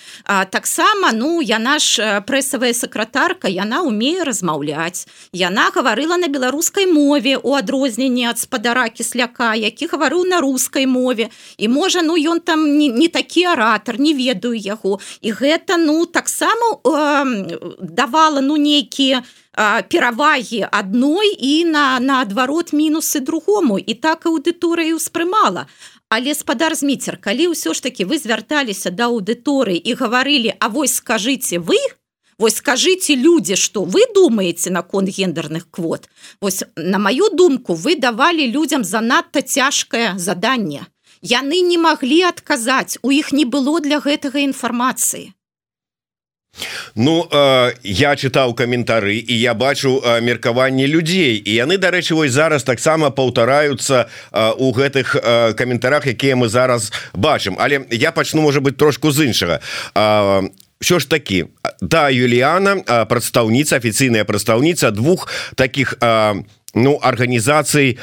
Таксама 0.51 1.13
ну 1.13 1.41
яна 1.45 1.77
ж 1.79 2.21
прэсавая 2.27 2.73
сакратарка 2.73 3.51
яна 3.53 3.83
умее 3.83 4.25
размаўляць. 4.25 5.05
Яна 5.33 5.69
гаварыла 5.75 6.17
на 6.17 6.29
беларускай 6.33 6.87
мове 6.87 7.37
у 7.37 7.55
адро 7.59 7.74
адрозненне 7.75 8.31
ад 8.31 8.39
спадара 8.39 8.89
кісляка 8.89 9.55
які 9.55 9.87
гаварыў 9.91 10.25
на 10.29 10.41
рускай 10.41 10.87
мове. 10.87 11.29
І 11.59 11.69
можа 11.69 12.03
ну 12.03 12.15
ён 12.15 12.41
там 12.41 12.79
не, 12.79 12.89
не 12.89 13.09
такі 13.09 13.45
аратар 13.45 13.99
не 13.99 14.15
ведаю 14.15 14.55
яго. 14.55 15.01
І 15.21 15.33
гэта 15.33 15.77
ну 15.77 16.07
таксама 16.07 16.79
э, 16.85 17.79
давала 17.81 18.41
ну 18.41 18.57
нейкія 18.57 19.25
перавагі 19.55 20.67
адной 20.67 21.31
і 21.39 21.65
на 21.65 22.01
наадварот 22.01 22.73
мінусы 22.73 23.21
другому. 23.21 23.79
І 23.79 23.95
так 23.95 24.27
аўдыторыю 24.27 24.99
ўспрымала. 24.99 25.67
Але 26.11 26.35
спадар 26.35 26.75
зміцер 26.75 27.19
калі 27.19 27.55
ўсё 27.55 27.75
ж 27.75 27.83
таки 27.83 28.05
вы 28.05 28.19
звярталіся 28.19 28.91
да 28.91 29.11
аўдыторыі 29.11 29.79
і 29.79 29.95
гаварылі 29.95 30.55
А 30.59 30.69
вось 30.69 30.95
скажитеце 30.95 31.59
вы 31.59 31.79
Вось 32.39 32.57
скажите 32.57 33.17
людзі 33.17 33.57
что 33.57 33.85
вы 33.85 34.03
думаете 34.15 34.71
наконт 34.71 35.09
гендерных 35.09 35.71
квот. 35.71 36.09
Вось 36.41 36.65
на 36.77 36.99
мою 36.99 37.29
думку 37.31 37.75
вы 37.75 37.97
давалі 37.97 38.47
людям 38.47 38.85
занадта 38.85 39.43
цяжкае 39.43 40.15
заданне. 40.17 40.87
Яны 41.23 41.61
не 41.61 41.79
маглі 41.79 42.23
адказаць 42.23 42.99
у 43.03 43.11
іх 43.11 43.33
не 43.33 43.45
было 43.45 43.81
для 43.81 43.99
гэтага 43.99 44.39
інфармацыі. 44.45 45.33
Ну 46.95 47.27
э, 47.31 47.73
я 47.83 48.15
чытаў 48.15 48.55
каментары 48.55 49.19
і 49.19 49.35
я 49.41 49.55
бачу 49.55 49.99
э, 49.99 50.21
меркаванне 50.21 50.87
людзей. 50.87 51.43
І 51.43 51.51
яны 51.55 51.79
дарэчы 51.79 52.15
вось 52.15 52.33
зараз 52.33 52.63
таксама 52.63 53.11
паўтараюцца 53.11 54.07
э, 54.07 54.53
у 54.59 54.71
гэтых 54.73 55.17
э, 55.17 55.55
каментарах 55.55 56.07
якія 56.07 56.37
мы 56.37 56.49
зараз 56.49 56.93
бачым. 57.15 57.57
Але 57.59 57.87
я 57.91 58.13
пачну 58.13 58.43
можа 58.43 58.61
быть 58.61 58.77
трошку 58.77 59.11
з 59.11 59.27
іншага. 59.27 59.61
Э, 59.95 60.49
що 60.81 60.99
ж 60.99 61.09
таки 61.09 61.47
да 61.81 62.11
Юліана 62.11 62.77
прадстаўніца 63.09 63.77
афіцыйная 63.77 64.25
прадстаўніца 64.25 64.91
двух 64.91 65.29
таких 65.55 65.97
ну 66.75 66.99
арганізацый 67.03 67.99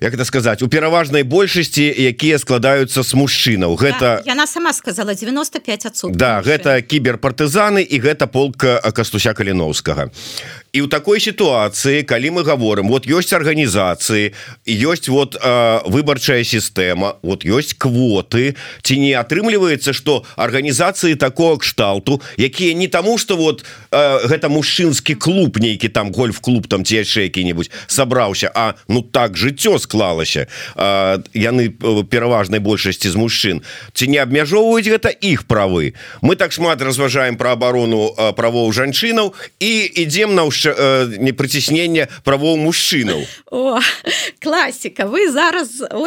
як 0.00 0.14
это 0.14 0.24
сказать 0.24 0.62
у 0.62 0.68
пераважнай 0.68 1.22
большасці 1.22 1.82
якія 1.82 2.38
складаюцца 2.38 3.04
с 3.04 3.14
мужчынаў. 3.14 3.76
Гэта 3.76 4.24
яна 4.24 4.46
сама 4.46 4.72
сказала 4.72 5.14
95 5.14 5.86
отцов 5.86 6.16
да 6.16 6.40
гэта 6.40 6.80
кіберпартызаны 6.80 7.82
і 7.84 8.00
гэта 8.00 8.26
полка 8.26 8.80
кастуся 8.92 9.34
каліновскага 9.34 10.10
і 10.72 10.82
у 10.82 10.86
такой 10.86 11.20
сітуацыі 11.20 12.02
калі 12.02 12.30
мы 12.30 12.42
говорим 12.44 12.88
вот 12.88 13.06
ёсць 13.06 13.32
арганізацыі 13.32 14.34
ёсць 14.66 15.08
вот 15.08 15.34
э, 15.34 15.80
выбарчая 15.86 16.44
сістэма 16.44 17.16
вот 17.22 17.44
ёсць 17.44 17.74
квоты 17.74 18.54
ці 18.82 18.94
не 18.98 19.12
атрымліваецца 19.18 19.92
что 19.92 20.24
арганізацыі 20.36 21.14
такого 21.16 21.58
кшталту 21.58 22.20
якія 22.36 22.74
не 22.74 22.86
таму 22.86 23.18
что 23.18 23.36
вот 23.36 23.64
э, 23.90 24.26
гэта 24.28 24.48
мужчынскі 24.48 25.14
клуб 25.14 25.58
нейкі 25.58 25.88
там 25.88 26.12
гольф-клуб 26.12 26.68
там 26.68 26.84
ці 26.84 27.02
яшчэ 27.02 27.26
які-нибудь 27.26 27.70
сабраўся 27.86 28.50
А 28.54 28.74
ну 28.88 29.02
так 29.02 29.36
жыццё 29.36 29.78
склалася 29.78 30.46
э, 30.76 31.18
яны 31.34 31.70
пераважнай 32.04 32.60
большасці 32.60 33.08
з 33.10 33.16
мужчын. 33.16 33.62
Ці 33.92 34.08
не 34.08 34.18
абмяжоўваюць 34.18 34.88
гэта 34.88 35.08
іх 35.08 35.44
правы? 35.44 35.94
Мы 36.20 36.36
так 36.36 36.52
шмат 36.52 36.82
разважаем 36.82 37.36
про 37.36 37.52
оборону 37.52 38.12
э, 38.12 38.32
правоў 38.32 38.72
жанчынаў 38.72 39.34
і 39.60 39.72
ідзем 39.96 40.34
на 40.34 40.44
ўш 40.60 40.66
э, 40.68 41.16
не 41.18 41.32
прыціснення 41.32 42.08
правоў 42.24 42.56
мужчынаў. 42.60 43.24
Класіка 44.44 45.06
вы 45.06 45.30
зараз 45.32 45.80
ну, 45.80 46.06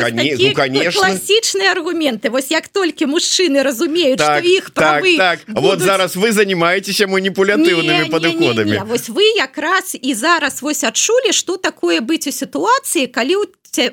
конечно. 0.54 1.02
класічныя 1.02 1.72
аргументы. 1.74 2.30
Вось 2.30 2.52
як 2.52 2.68
толькі 2.68 3.06
мужчыны 3.10 3.64
разумеюць 3.64 4.22
так, 4.22 4.46
іх 4.46 4.70
так, 4.70 5.04
так. 5.18 5.40
Будуць... 5.48 5.64
вот 5.64 5.80
зараз 5.80 6.16
вы 6.16 6.32
занимаетеся 6.32 7.08
маніпулятыўнымі 7.08 8.10
падыходамі 8.10 8.82
вось 8.86 9.10
вы 9.10 9.24
якраз 9.38 9.98
і 10.02 10.14
зараз 10.14 10.62
вось 10.62 10.84
адчулі 10.84 11.34
что 11.34 11.58
такое 11.58 12.02
быць 12.02 12.28
у 12.28 12.32
сітуацыі 12.32 13.08
калі 13.08 13.36
у 13.36 13.46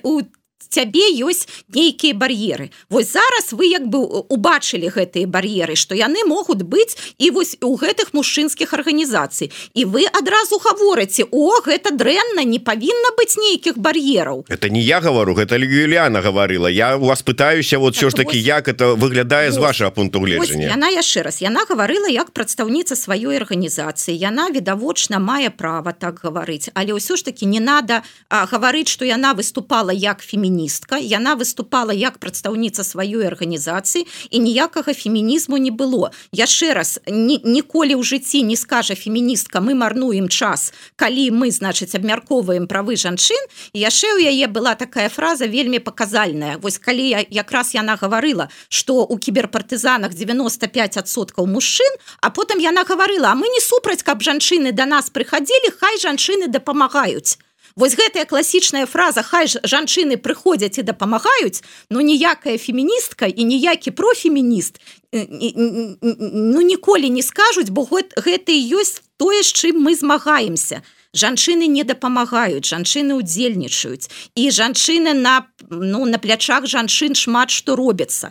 у 0.03 0.23
цябе 0.71 1.11
ёсць 1.19 1.51
нейкія 1.75 2.15
бар'еры. 2.15 2.71
Вось 2.89 3.13
зараз 3.13 3.51
вы 3.53 3.67
як 3.67 3.91
бы 3.91 3.99
убачылі 4.07 4.87
гэтыя 4.95 5.27
бар'еры 5.27 5.75
што 5.75 5.99
яны 5.99 6.23
могуць 6.25 6.63
быць 6.63 6.95
і 7.19 7.31
вось 7.35 7.59
у 7.61 7.75
гэтых 7.75 8.15
мужчынскіх 8.15 8.71
арганізацый. 8.75 9.51
І 9.75 9.85
вы 9.85 10.07
адразу 10.07 10.63
гаворыце 10.63 11.27
О 11.31 11.59
гэта 11.67 11.91
дрэнна 11.91 12.47
не 12.47 12.63
павінна 12.63 13.11
быць 13.19 13.35
нейкіх 13.37 13.79
бар'ераў 13.79 14.47
это 14.49 14.71
не 14.71 14.81
я 14.81 15.01
гавару 15.01 15.35
гэта 15.35 15.59
Юліана 15.59 16.23
гаварыла 16.23 16.71
я 16.71 16.97
у 16.97 17.11
вас 17.11 17.23
пытаюся 17.23 17.79
вот 17.79 17.97
все 17.97 18.07
так, 18.07 18.11
ж 18.11 18.17
таки 18.23 18.39
вось, 18.39 18.47
як 18.47 18.69
это 18.69 18.95
выглядае 18.95 19.51
з 19.51 19.59
вашего 19.59 19.91
пункту 19.91 20.21
гледжання 20.21 20.71
яна 20.71 20.89
яшчэ 20.89 21.23
раз. 21.23 21.43
Яна 21.43 21.67
гаварыла 21.67 22.07
як 22.07 22.31
прадстаўніца 22.31 22.95
сваёй 22.95 23.37
арганізацыі. 23.43 24.15
Яна 24.15 24.51
відавочна 24.51 25.19
мае 25.19 25.51
права 25.51 25.93
так 25.93 26.23
гаварыць. 26.23 26.71
Але 26.75 26.95
ўсё 26.95 27.19
ж 27.19 27.25
таки 27.25 27.45
не 27.47 27.61
надо 27.61 28.03
гаварыць 28.31 28.89
что 28.89 29.05
яна 29.05 29.35
выступала 29.35 29.91
як 29.91 30.23
феміністка 30.23 30.60
феміністка 30.61 30.99
яна 30.99 31.35
выступала 31.35 31.93
як 31.93 32.19
прадстаўніца 32.19 32.83
сваёй 32.85 33.27
арганізацыі 33.27 34.05
і 34.31 34.39
ніякага 34.39 34.93
фемінізму 34.93 35.57
не 35.57 35.71
было. 35.71 36.11
Яшчэ 36.33 36.75
раз 36.75 37.01
ні, 37.07 37.41
ніколі 37.45 37.97
ў 37.97 38.03
жыцці 38.05 38.43
не 38.45 38.57
скажа 38.57 38.95
феміністка 38.95 39.61
мы 39.61 39.75
марнуем 39.75 40.29
час 40.29 40.73
калі 40.97 41.31
мы 41.31 41.51
значыць 41.51 41.97
абмяркоўваем 41.97 42.67
правы 42.67 42.97
жанчын 42.97 43.41
яшчэ 43.73 44.21
ў 44.21 44.29
яе 44.29 44.47
была 44.49 44.75
такая 44.75 45.09
фраза 45.09 45.47
вельмі 45.47 45.79
паказальная 45.81 46.59
вось 46.59 46.79
калі 46.79 47.09
я 47.09 47.25
якраз 47.31 47.75
яна 47.75 47.97
гаварыла 47.97 48.49
что 48.69 49.05
у 49.05 49.17
кіберпартызанах 49.17 50.13
95соткаў 50.13 51.47
мужчын 51.47 51.93
а 52.21 52.31
потым 52.31 52.61
яна 52.61 52.85
гаварыла 52.85 53.33
а 53.33 53.35
мы 53.35 53.49
не 53.49 53.61
супраць 53.61 54.03
каб 54.03 54.21
жанчыны 54.23 54.73
до 54.73 54.85
да 54.85 54.87
нас 54.87 55.11
прыходили 55.11 55.73
хай 55.81 55.97
жанчыны 55.97 56.49
дапамагаюць 56.49 57.39
Вось 57.77 57.97
гэтая 57.97 58.25
класічная 58.25 58.87
фраза 58.87 59.23
хай 59.23 59.47
жанчыны 59.47 60.17
прыходзяць 60.17 60.79
і 60.79 60.87
дапамагаюць 60.87 61.63
но 61.91 62.01
ніякая 62.01 62.59
феміністка 62.59 63.27
і 63.27 63.45
ніякі 63.45 63.91
профемініст 63.91 64.81
ну 65.13 66.61
ніколі 66.63 67.11
не 67.11 67.23
скажуць 67.23 67.71
бо 67.71 67.87
гэта 68.17 68.53
і 68.53 68.63
ёсць 68.81 69.03
тое 69.21 69.43
з 69.43 69.53
чым 69.53 69.85
мы 69.85 69.95
змагаемся. 69.95 70.83
Жанчыны 71.13 71.67
не 71.67 71.83
дапамагаюць 71.83 72.71
жанчыны 72.71 73.19
удзельнічаюць 73.19 74.07
і 74.39 74.43
жанчыны 74.55 75.13
на 75.19 75.51
ну 75.69 76.07
на 76.07 76.23
плячах 76.23 76.71
жанчын 76.71 77.19
шмат 77.19 77.51
што 77.51 77.75
робіцца 77.75 78.31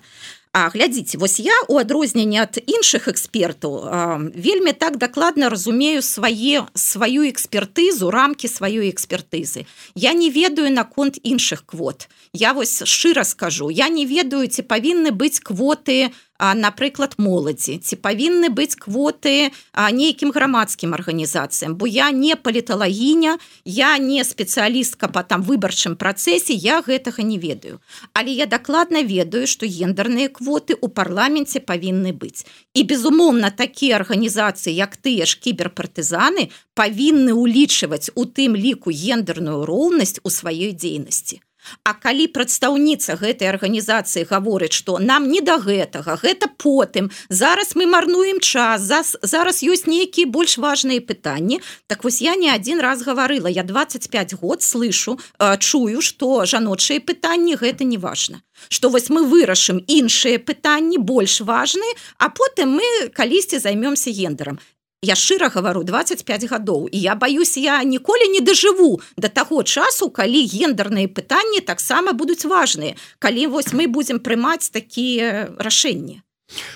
А 0.51 0.69
глядзіце 0.73 1.19
вось 1.21 1.37
я 1.39 1.53
у 1.69 1.77
адрозненне 1.77 2.41
ад 2.41 2.57
іншых 2.57 3.05
экспертаў 3.11 4.31
вельмі 4.33 4.73
так 4.73 4.97
дакладна 4.97 5.49
разумею 5.53 6.01
свае 6.01 6.65
сваю 6.73 7.29
экспертызу 7.29 8.09
рамкі 8.09 8.49
сваёй 8.49 8.89
экспертызы 8.89 9.67
я 9.93 10.13
не 10.13 10.31
ведаю 10.33 10.73
наконт 10.73 11.21
іншых 11.21 11.65
квот. 11.65 12.09
Я 12.33 12.53
вось 12.53 12.81
шчыра 12.81 13.23
скажу. 13.23 13.69
Я 13.69 13.89
не 13.89 14.05
ведаю 14.05 14.47
ці 14.47 14.65
павінны 14.65 15.11
быць 15.11 15.37
квоты 15.37 16.09
у 16.09 16.28
напрыклад 16.39 17.15
моладзі 17.19 17.77
ці 17.83 17.95
павінны 17.99 18.49
быць 18.49 18.79
квоты 18.79 19.51
нейкім 19.75 20.31
грамадскім 20.31 20.95
арганізацыям 20.95 21.75
бо 21.75 21.87
я 21.87 22.11
не 22.11 22.35
паліталагіня 22.35 23.37
я 23.65 23.97
не 23.97 24.23
спецыялістка 24.23 25.11
по 25.11 25.23
там 25.23 25.43
выбарчым 25.43 25.95
працэсе 25.95 26.53
я 26.53 26.81
гэтага 26.81 27.23
не 27.23 27.37
ведаю. 27.37 27.79
Але 28.13 28.31
я 28.31 28.45
дакладна 28.45 29.03
ведаю 29.03 29.47
што 29.47 29.67
гендерныя 29.67 30.29
квоты 30.29 30.77
у 30.79 30.87
парламенце 30.87 31.59
павінны 31.59 32.13
быць 32.13 32.45
і 32.73 32.83
безумоўна 32.83 33.51
такія 33.51 33.99
арганізацыі 33.99 34.75
як 34.75 34.95
тыя 34.97 35.25
ж 35.25 35.39
кіберпартызаны 35.43 36.49
павінны 36.73 37.35
ўлічваць 37.35 38.11
у 38.15 38.25
тым 38.25 38.55
ліку 38.55 38.95
гендерную 38.95 39.65
роўнасць 39.65 40.19
у 40.23 40.29
сваёй 40.31 40.71
дзейнасці 40.71 41.41
А 41.83 41.93
калі 41.93 42.27
прадстаўніца 42.27 43.15
гэтай 43.19 43.49
арганізацыі 43.49 44.27
гаворыць, 44.29 44.73
што 44.73 44.97
нам 44.99 45.27
не 45.29 45.41
да 45.41 45.57
гэтага, 45.59 46.17
гэта 46.21 46.49
потым, 46.57 47.11
зараз 47.29 47.75
мы 47.75 47.85
марнуем 47.85 48.39
час, 48.39 48.87
зараз 49.21 49.63
ёсць 49.63 49.85
нейкія 49.85 50.27
больш 50.27 50.57
важныя 50.57 51.01
пытанні. 51.01 51.61
Так 51.87 52.03
вось 52.03 52.21
я 52.21 52.35
не 52.35 52.49
адзін 52.49 52.79
раз 52.79 53.03
гаварыла, 53.03 53.47
я 53.47 53.63
25 53.63 54.33
год 54.41 54.63
слышу, 54.63 55.19
чую, 55.59 56.01
што 56.01 56.45
жаночыя 56.45 56.99
пытанні 56.99 57.55
гэта 57.55 57.83
не 57.83 57.97
важна. 57.97 58.41
Што 58.67 58.89
вось 58.89 59.09
мы 59.09 59.23
вырашым 59.23 59.79
іншыя 59.87 60.39
пытанні 60.39 60.97
больш 60.97 61.41
важныя, 61.41 61.95
а 62.17 62.29
потым 62.29 62.79
мы 62.79 63.09
калісьці 63.13 63.59
займёмся 63.59 64.11
гендерам 64.11 64.59
я 65.01 65.15
шчыра 65.15 65.47
гавару 65.49 65.83
25 65.87 66.49
гадоў 66.51 66.87
і 66.91 66.99
я 66.99 67.15
баюсь 67.15 67.55
я 67.57 67.83
ніколі 67.83 68.27
не 68.35 68.41
дажыву 68.43 68.99
до 69.15 69.29
таго 69.29 69.63
часу 69.63 70.09
калі 70.11 70.43
гендерныя 70.43 71.07
пытанні 71.07 71.63
таксама 71.63 72.11
будуць 72.11 72.43
важныя 72.43 72.99
калі 73.19 73.47
вось 73.47 73.71
мы 73.71 73.87
будзем 73.87 74.19
прымаць 74.19 74.67
такія 74.67 75.55
рашэнні. 75.55 76.19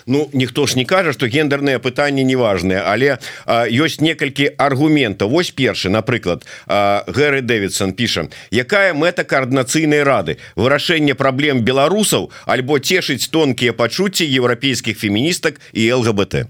Ну 0.06 0.30
ніхто 0.32 0.68
ж 0.68 0.77
не 0.77 0.86
кажа 0.86 1.12
что 1.12 1.27
гендерныя 1.27 1.84
пытанні 1.84 2.24
неважныя 2.24 2.88
але 2.88 3.20
а, 3.44 3.68
ёсць 3.68 4.00
некалькі 4.00 4.56
аргументаў. 4.56 5.27
Вось 5.27 5.51
першы 5.51 5.92
напрыклад 5.92 6.48
Гэры 6.63 7.44
Дэвидсон 7.44 7.92
піша 7.92 8.32
якая 8.56 8.94
мэта 8.94 9.27
коаардынацыйнай 9.27 10.03
рады? 10.08 10.39
Вырашэнне 10.56 11.12
праблем 11.12 11.60
беларусаў 11.60 12.32
альбо 12.48 12.80
цешыць 12.80 13.27
тонкія 13.27 13.74
пачуцці 13.74 14.24
еўрапейскіх 14.24 14.96
феміністак 14.96 15.60
і 15.74 15.92
лгбт 15.92 16.48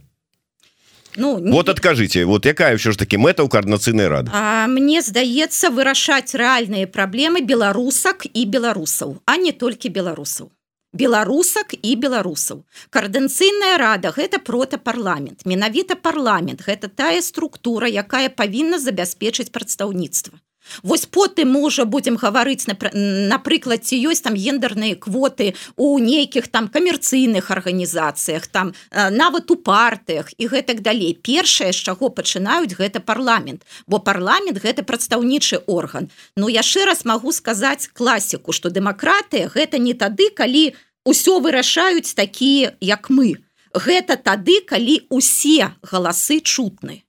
Ну, 1.16 1.40
не... 1.40 1.52
вот 1.52 1.70
откажите 1.70 2.26
вот 2.26 2.46
якая 2.46 2.76
ўсё 2.76 2.92
ж 2.94 2.98
таки 2.98 3.18
мэта 3.18 3.44
ў 3.44 3.50
коаардынацыйнай 3.50 4.08
рады 4.08 4.32
А 4.34 4.68
мне 4.68 5.02
здаецца 5.02 5.70
вырашаць 5.70 6.34
рэальныя 6.34 6.88
праблемы 6.88 7.42
беларусак 7.42 8.26
і 8.26 8.46
беларусаў 8.46 9.22
а 9.26 9.38
не 9.38 9.52
толькі 9.52 9.90
беларусаў 9.90 10.50
беларусак 10.94 11.74
і 11.74 11.92
беларусаў 11.98 12.64
коаардынцыйная 12.94 13.78
рада 13.82 14.14
гэта 14.14 14.38
протапарламент 14.40 15.46
менавіта 15.46 15.96
парламент. 15.96 16.62
Гэта 16.62 16.88
тая 16.88 17.22
структура 17.22 17.90
якая 17.90 18.30
павінна 18.30 18.80
забяспечыць 18.80 19.50
прадстаўніцтва 19.50 20.38
Вось 20.82 21.06
потым 21.06 21.52
мы 21.52 21.62
уже 21.62 21.86
будемм 21.86 22.16
гаварыць 22.16 22.66
напрыклад 22.68 23.86
ці 23.86 23.96
ёсць 24.10 24.24
там 24.24 24.36
гендерныя 24.36 24.96
квоты 24.96 25.54
у 25.76 26.00
нейкіх 26.00 26.48
там 26.48 26.68
камерцыйных 26.68 27.52
арганізацыях 27.52 28.48
там 28.48 28.74
нават 28.92 29.52
у 29.52 29.56
партыях 29.56 30.34
і 30.38 30.48
гэтак 30.48 30.82
далей. 30.82 31.14
Першае 31.14 31.72
з 31.74 31.80
чаго 31.84 32.10
пачынаюць 32.10 32.76
гэта 32.76 33.00
парламент 33.00 33.64
бо 33.88 34.00
парламент 34.00 34.58
гэта 34.64 34.84
прадстаўнічы 34.84 35.64
орган. 35.68 36.10
Ну 36.36 36.50
яшчэ 36.50 36.86
раз 36.86 37.06
магу 37.06 37.32
сказаць 37.32 37.90
класіку 37.94 38.52
што 38.52 38.70
дэмакратыя 38.70 39.52
гэта 39.54 39.78
не 39.78 39.94
тады 39.94 40.30
калі 40.30 40.74
ўсё 41.06 41.40
вырашаюць 41.40 42.16
такія 42.16 42.74
як 42.80 43.10
мы. 43.10 43.44
Гэта 43.74 44.16
тады 44.16 44.62
калі 44.62 45.02
усе 45.10 45.74
галасы 45.82 46.40
чутны 46.40 47.04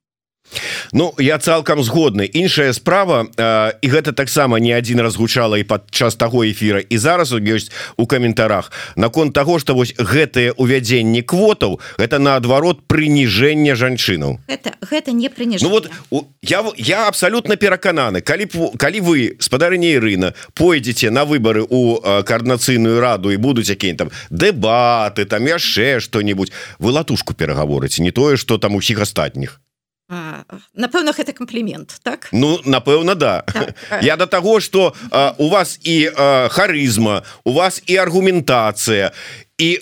Ну 0.91 1.13
я 1.17 1.37
цалкам 1.39 1.83
згодны. 1.83 2.25
Іншая 2.25 2.73
справа 2.73 3.27
э, 3.37 3.71
і 3.81 3.87
гэта 3.89 4.13
таксама 4.13 4.59
не 4.59 4.71
адзін 4.73 5.01
раз 5.01 5.15
гучала 5.15 5.57
і 5.57 5.63
падчас 5.63 6.15
таго 6.15 6.45
эфира 6.45 6.79
і 6.79 6.97
зараз 6.97 7.33
ёсць 7.33 7.71
у 7.97 8.05
каментарах. 8.05 8.71
Наконт 8.95 9.33
того 9.33 9.59
что 9.59 9.75
вось 9.75 9.93
гэтые 9.97 10.53
увядзенні 10.57 11.21
квотаў 11.21 11.79
это 11.97 12.19
наадварот 12.19 12.87
прыніжэнне 12.87 13.75
жанчынаў. 13.75 14.39
Это 14.47 14.73
гэта 14.81 15.11
не 15.11 15.29
прыніж 15.29 15.61
ну, 15.61 15.69
вот 15.69 15.89
у, 16.09 16.23
я 16.41 16.63
я 16.77 17.07
абсолютно 17.07 17.55
перакананы 17.55 18.21
калі 18.21 18.47
калі 18.77 18.99
вы 19.01 19.35
спадарня 19.39 19.91
Ірына 19.95 20.33
пойдзеце 20.53 21.09
на 21.09 21.25
выборы 21.25 21.65
у 21.67 21.99
коаардынацыйную 22.01 22.99
раду 22.99 23.31
і 23.31 23.37
будуць 23.37 23.69
якія 23.69 23.95
там 23.95 24.11
дэбаты 24.29 25.25
там 25.25 25.45
яшчэ 25.45 25.99
что-нибудь 25.99 26.51
вы 26.79 26.91
латушку 26.91 27.33
перагаворыце 27.33 28.01
не 28.01 28.11
тое 28.11 28.37
что 28.37 28.57
там 28.57 28.75
усіх 28.75 29.01
астатніх 29.01 29.59
напэўна 30.07 31.11
гэта 31.17 31.33
комплімент 31.33 31.99
так? 32.03 32.29
Ну 32.31 32.61
напэўна 32.65 33.15
да. 33.15 33.41
Так. 33.41 33.73
я 34.03 34.17
до 34.17 34.27
того 34.27 34.59
что 34.59 34.93
у 35.37 35.49
вас 35.49 35.79
і 35.83 36.11
харызма 36.49 37.23
у 37.43 37.53
вас 37.53 37.81
і 37.85 37.97
аргументацыя 37.97 39.11
і 39.57 39.79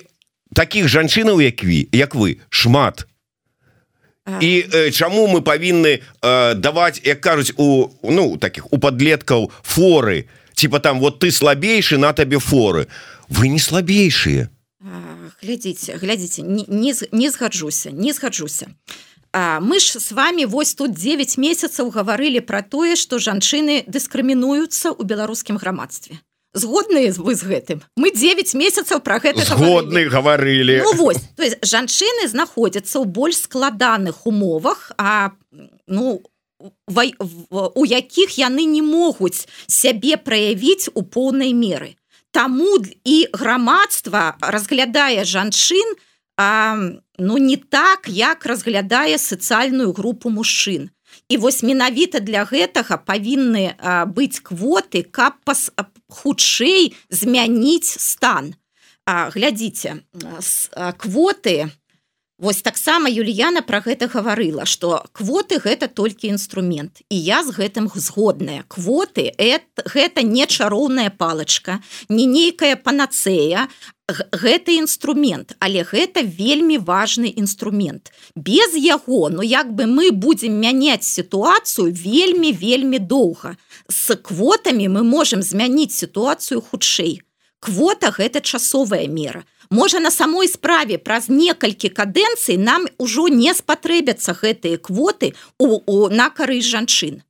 таких 0.53 0.87
жанчынаў 0.87 1.41
як 1.41 1.63
вы 1.63 1.87
як 1.91 2.15
вы 2.15 2.39
шмат. 2.49 3.07
І 4.39 4.63
э, 4.63 4.91
чаму 4.91 5.27
мы 5.27 5.41
павінны 5.43 5.99
э, 5.99 6.53
даваць 6.55 7.01
як 7.03 7.19
кажуць 7.19 7.51
у 7.57 7.91
ну 8.03 8.37
таких 8.37 8.71
у 8.71 8.77
подлеткаў 8.77 9.51
форы? 9.61 10.29
Типа 10.55 10.79
там 10.79 10.99
вот 10.99 11.19
ты 11.19 11.31
слабейшы 11.31 11.97
на 11.97 12.13
табе 12.13 12.39
форы 12.39 12.87
вы 13.27 13.49
не 13.49 13.59
слабейшие 13.59 14.47
глядзіце 15.43 15.99
глядзіце 15.99 16.41
не, 16.41 16.63
не, 16.67 16.93
не 17.11 17.29
згаджуся 17.29 17.91
не 17.91 18.13
згаджуся. 18.13 18.67
а 18.67 19.12
мы 19.33 19.79
ж 19.79 19.99
с 19.99 20.11
вами 20.11 20.45
вось 20.45 20.75
тут 20.75 20.93
9 20.93 21.37
месяцаў 21.37 21.89
гаварылі 21.89 22.39
про 22.39 22.61
тое 22.61 22.95
что 22.95 23.17
жанчыны 23.17 23.83
дыскрымінуюцца 23.87 24.93
ў 24.93 25.01
беларускім 25.03 25.57
грамадстве. 25.57 26.21
Згодныя 26.53 27.09
вы 27.17 27.33
з 27.33 27.43
гэтым? 27.49 27.81
Мы 27.97 28.13
9 28.13 28.53
месяцаў 28.53 29.01
про 29.01 29.17
гэта 29.17 29.41
згодны 29.41 30.05
гаварылі. 30.05 30.85
Ну, 30.85 31.11
то 31.35 31.41
есть 31.41 31.57
жанчыны 31.65 32.29
знаходзяцца 32.29 33.01
ў 33.01 33.09
больш 33.09 33.49
складаных 33.49 34.29
умовах 34.29 34.93
а 34.97 35.33
ну 35.87 36.21
у 37.75 37.83
якіх 37.83 38.37
яны 38.37 38.63
не 38.69 38.81
могуць 38.85 39.49
сябе 39.67 40.15
праявіць 40.17 40.93
у 40.93 41.01
поўнай 41.01 41.51
меры. 41.57 41.97
Таму 42.31 42.77
і 43.03 43.17
грамадства 43.33 44.37
разглядае 44.39 45.25
жанчын 45.25 45.97
а, 46.37 46.77
ну 47.17 47.37
не 47.37 47.57
так 47.57 48.07
як 48.07 48.45
разглядае 48.45 49.17
сацыяльную 49.17 49.93
групу 49.93 50.29
мужчын. 50.29 50.89
І 51.29 51.37
вось 51.37 51.61
менавіта 51.61 52.19
для 52.19 52.41
гэтага 52.41 52.97
павінны 52.97 53.77
быць 54.09 54.41
квоты 54.41 55.03
каб 55.05 55.37
пас 55.45 55.69
хутчэй 56.09 56.93
змяніць 57.09 57.85
стан. 58.01 58.57
А, 59.05 59.29
глядзіце 59.29 60.01
квоты 60.97 61.69
Вось 62.39 62.61
таксама 62.65 63.09
Юліяна 63.09 63.61
про 63.61 63.77
гэта 63.77 64.09
гаварыла 64.09 64.65
что 64.65 65.05
квоты 65.13 65.61
гэта 65.61 65.85
толькі 65.85 66.33
інструмент 66.33 67.05
і 67.09 67.15
я 67.21 67.43
з 67.45 67.53
гэтым 67.53 67.85
згодная. 67.93 68.65
Квоты 68.67 69.29
гэта 69.37 70.25
не 70.25 70.47
чароўная 70.47 71.13
палочка 71.13 71.77
не 72.09 72.25
нейкая 72.25 72.75
панацея 72.75 73.69
гэты 74.09 74.81
інструмент 74.81 75.53
але 75.59 75.85
гэта 75.85 76.25
вельмі 76.25 76.81
важны 76.81 77.29
інструмент. 77.29 78.09
Без 78.35 78.73
яго 78.73 79.29
Ну 79.29 79.43
як 79.43 79.69
бы 79.69 79.85
мы 79.85 80.09
будемм 80.09 80.57
мяняць 80.57 81.05
сітуацыю 81.05 81.93
вельмі 81.93 82.51
вельмі 82.51 82.97
доўга. 82.97 83.57
С 83.87 84.15
квотамі 84.15 84.89
мы 84.89 85.03
можемм 85.03 85.43
змяніць 85.45 85.93
сітуацыю 85.93 86.65
хутчэй. 86.65 87.21
Квота 87.59 88.09
гэта 88.09 88.41
часовая 88.41 89.07
мера 89.07 89.45
можа 89.69 89.99
на 89.99 90.11
самой 90.11 90.47
справе. 90.47 90.97
Праз 90.97 91.29
некалькі 91.29 91.89
кадэнцый 91.89 92.57
нам 92.57 92.87
ужо 92.97 93.27
не 93.27 93.53
спатрэбяцца 93.53 94.33
гэтыя 94.33 94.77
квоты 94.77 95.33
у, 95.59 95.79
у 95.85 96.09
на 96.09 96.29
кары 96.29 96.61
жанчын. 96.61 97.23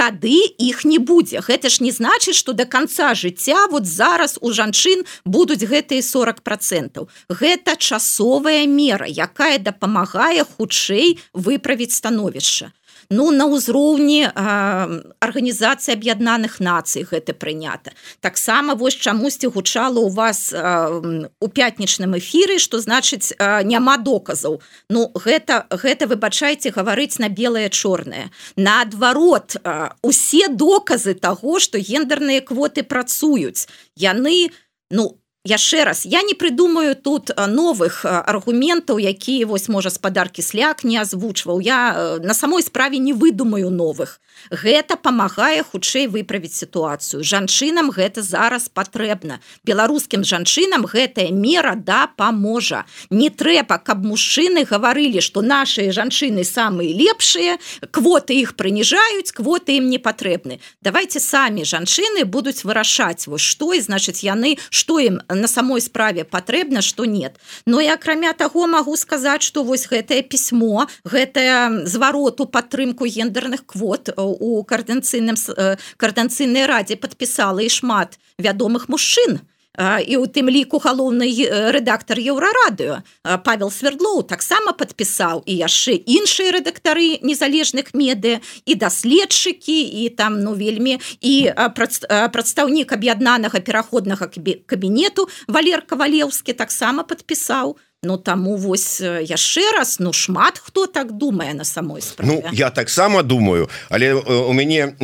Тады 0.00 0.40
іх 0.56 0.86
не 0.88 0.96
будзе. 0.96 1.42
Гэта 1.44 1.68
ж 1.68 1.84
не 1.84 1.90
значыць 1.92 2.36
что 2.36 2.54
до 2.56 2.64
конца 2.64 3.12
жыцця 3.14 3.66
вот 3.68 3.84
зараз 3.84 4.38
у 4.40 4.48
жанчын 4.48 5.04
будуць 5.24 5.60
гэтыя 5.60 6.00
40 6.00 6.40
процентов 6.40 7.12
гэта 7.28 7.76
часовая 7.76 8.64
мера 8.64 9.04
якая 9.04 9.58
дапамагае 9.58 10.48
хутчэй 10.56 11.18
выправіць 11.34 11.92
становішча 11.92 12.72
ну 13.10 13.30
на 13.34 13.46
ўзроўні 13.50 14.30
арганізацыі 14.32 15.94
аб'яднаных 15.98 16.60
нацый 16.62 17.04
гэта 17.04 17.34
прынята. 17.34 17.92
Таксама 18.20 18.74
вось 18.74 18.94
чамусьці 18.94 19.50
гучала 19.50 19.98
у 20.00 20.08
вас 20.08 20.54
у 20.54 21.46
пятнічным 21.48 22.16
эфіры 22.16 22.58
что 22.58 22.80
значыць 22.80 23.34
няма 23.38 23.98
доказаў. 23.98 24.62
Ну 24.88 25.10
гэта 25.14 25.66
гэта 25.70 26.06
выбачайце 26.06 26.70
гаварыць 26.70 27.18
на 27.18 27.28
белое 27.28 27.68
чорное 27.68 28.30
наадварот 28.56 29.58
усе 30.02 30.48
доказы 30.48 31.14
того 31.14 31.58
что 31.58 31.78
гендерныя 31.78 32.40
квоты 32.40 32.82
працуюць. 32.82 33.66
Яны 33.96 34.50
ну 34.90 35.04
у 35.04 35.29
яшчэ 35.44 35.84
раз 35.84 36.04
я 36.04 36.22
не 36.22 36.34
придумаю 36.34 36.94
тут 36.94 37.30
новых 37.36 38.04
аргументаў 38.04 39.00
якія 39.00 39.46
вось 39.46 39.68
можа 39.68 39.88
спадаркі 39.90 40.42
сляк 40.42 40.84
не 40.84 41.00
озвучваў 41.00 41.60
я 41.60 42.18
на 42.20 42.34
самой 42.34 42.62
справе 42.62 42.98
не 42.98 43.12
выдумаю 43.12 43.70
новых. 43.70 44.20
Гэта 44.50 44.96
памагае 44.96 45.62
хутчэй 45.62 46.08
выправіць 46.08 46.56
сітуацыю. 46.56 47.24
Жанчынам 47.24 47.90
гэта 47.90 48.22
зараз 48.22 48.68
патрэбна. 48.68 49.40
Беларускім 49.64 50.24
жанчынам 50.24 50.84
гэтая 50.84 51.32
мера 51.32 51.74
да 51.76 52.06
паможа 52.06 52.84
не 53.10 53.30
трэба 53.30 53.78
каб 53.78 54.04
мужчыны 54.04 54.64
гаварылі 54.64 55.20
что 55.20 55.40
наши 55.40 55.90
жанчыны 55.90 56.44
самые 56.44 56.92
лепшыя 56.92 57.56
квоты 57.90 58.36
іх 58.36 58.56
прыніжаюць 58.56 59.32
квоты 59.32 59.80
ім 59.80 59.88
не 59.88 59.98
патрэбны. 59.98 60.60
Давайте 60.84 61.20
самі 61.20 61.64
жанчыны 61.64 62.24
будуць 62.24 62.64
вырашаць 62.64 63.26
вось 63.26 63.44
што 63.44 63.72
і 63.72 63.80
значыць 63.80 64.20
яны 64.20 64.60
што 64.68 65.00
ім 65.00 65.20
на 65.34 65.48
самой 65.48 65.80
справе 65.80 66.24
патрэбна 66.24 66.82
что 66.82 67.04
нет. 67.04 67.38
Но 67.66 67.80
і 67.80 67.86
акрамя 67.88 68.32
таго 68.32 68.66
могу 68.66 68.96
сказаць 68.96 69.42
что 69.42 69.64
вось 69.64 69.86
гэтае 69.88 70.22
пісьмо 70.22 70.86
гэтая 71.04 71.86
звароту 71.86 72.46
падтрымку 72.46 73.06
гендерных 73.06 73.66
квот 73.66 74.10
у 74.16 74.62
каардэнцыйным 74.64 75.36
э, 75.56 75.76
каардэнцыйнай 75.96 76.66
радзе 76.66 76.96
подпісала 76.96 77.60
і 77.60 77.68
шмат 77.68 78.18
вядомых 78.38 78.88
мужчын 78.88 79.40
і 79.78 80.16
у 80.16 80.26
тым 80.26 80.50
ліку 80.50 80.80
галоўны 80.82 81.30
рэдактор 81.76 82.18
еўрарадыо 82.18 83.00
павел 83.44 83.70
свердлоў 83.70 84.26
таксама 84.26 84.72
подпісаў 84.72 85.44
і 85.46 85.54
яшчэ 85.62 85.94
іншыя 85.94 86.56
рэдактары 86.58 87.22
незалежных 87.22 87.94
меды 87.94 88.40
і 88.66 88.74
даследчыкі 88.74 89.78
і 90.04 90.08
там 90.10 90.40
ну 90.42 90.54
вельмі 90.54 90.98
і 91.20 91.52
прадстаўнік 91.74 92.92
аб'яднанага 92.92 93.60
пераходнага 93.60 94.26
кабінету 94.66 95.28
валер 95.46 95.86
кавалеўскі 95.86 96.52
таксама 96.52 97.06
подпісаў 97.06 97.78
у 97.78 97.89
Ну 98.02 98.16
таму 98.16 98.56
вось 98.56 98.96
яшчэ 99.04 99.76
раз 99.76 99.98
ну 100.00 100.14
шмат 100.16 100.56
хто 100.56 100.86
так 100.86 101.12
думае 101.12 101.52
на 101.52 101.64
самой 101.64 102.00
справе. 102.00 102.40
Ну 102.40 102.48
я 102.52 102.70
таксама 102.70 103.22
думаю 103.22 103.68
але 103.90 104.14
у 104.14 104.52
мяне 104.56 104.96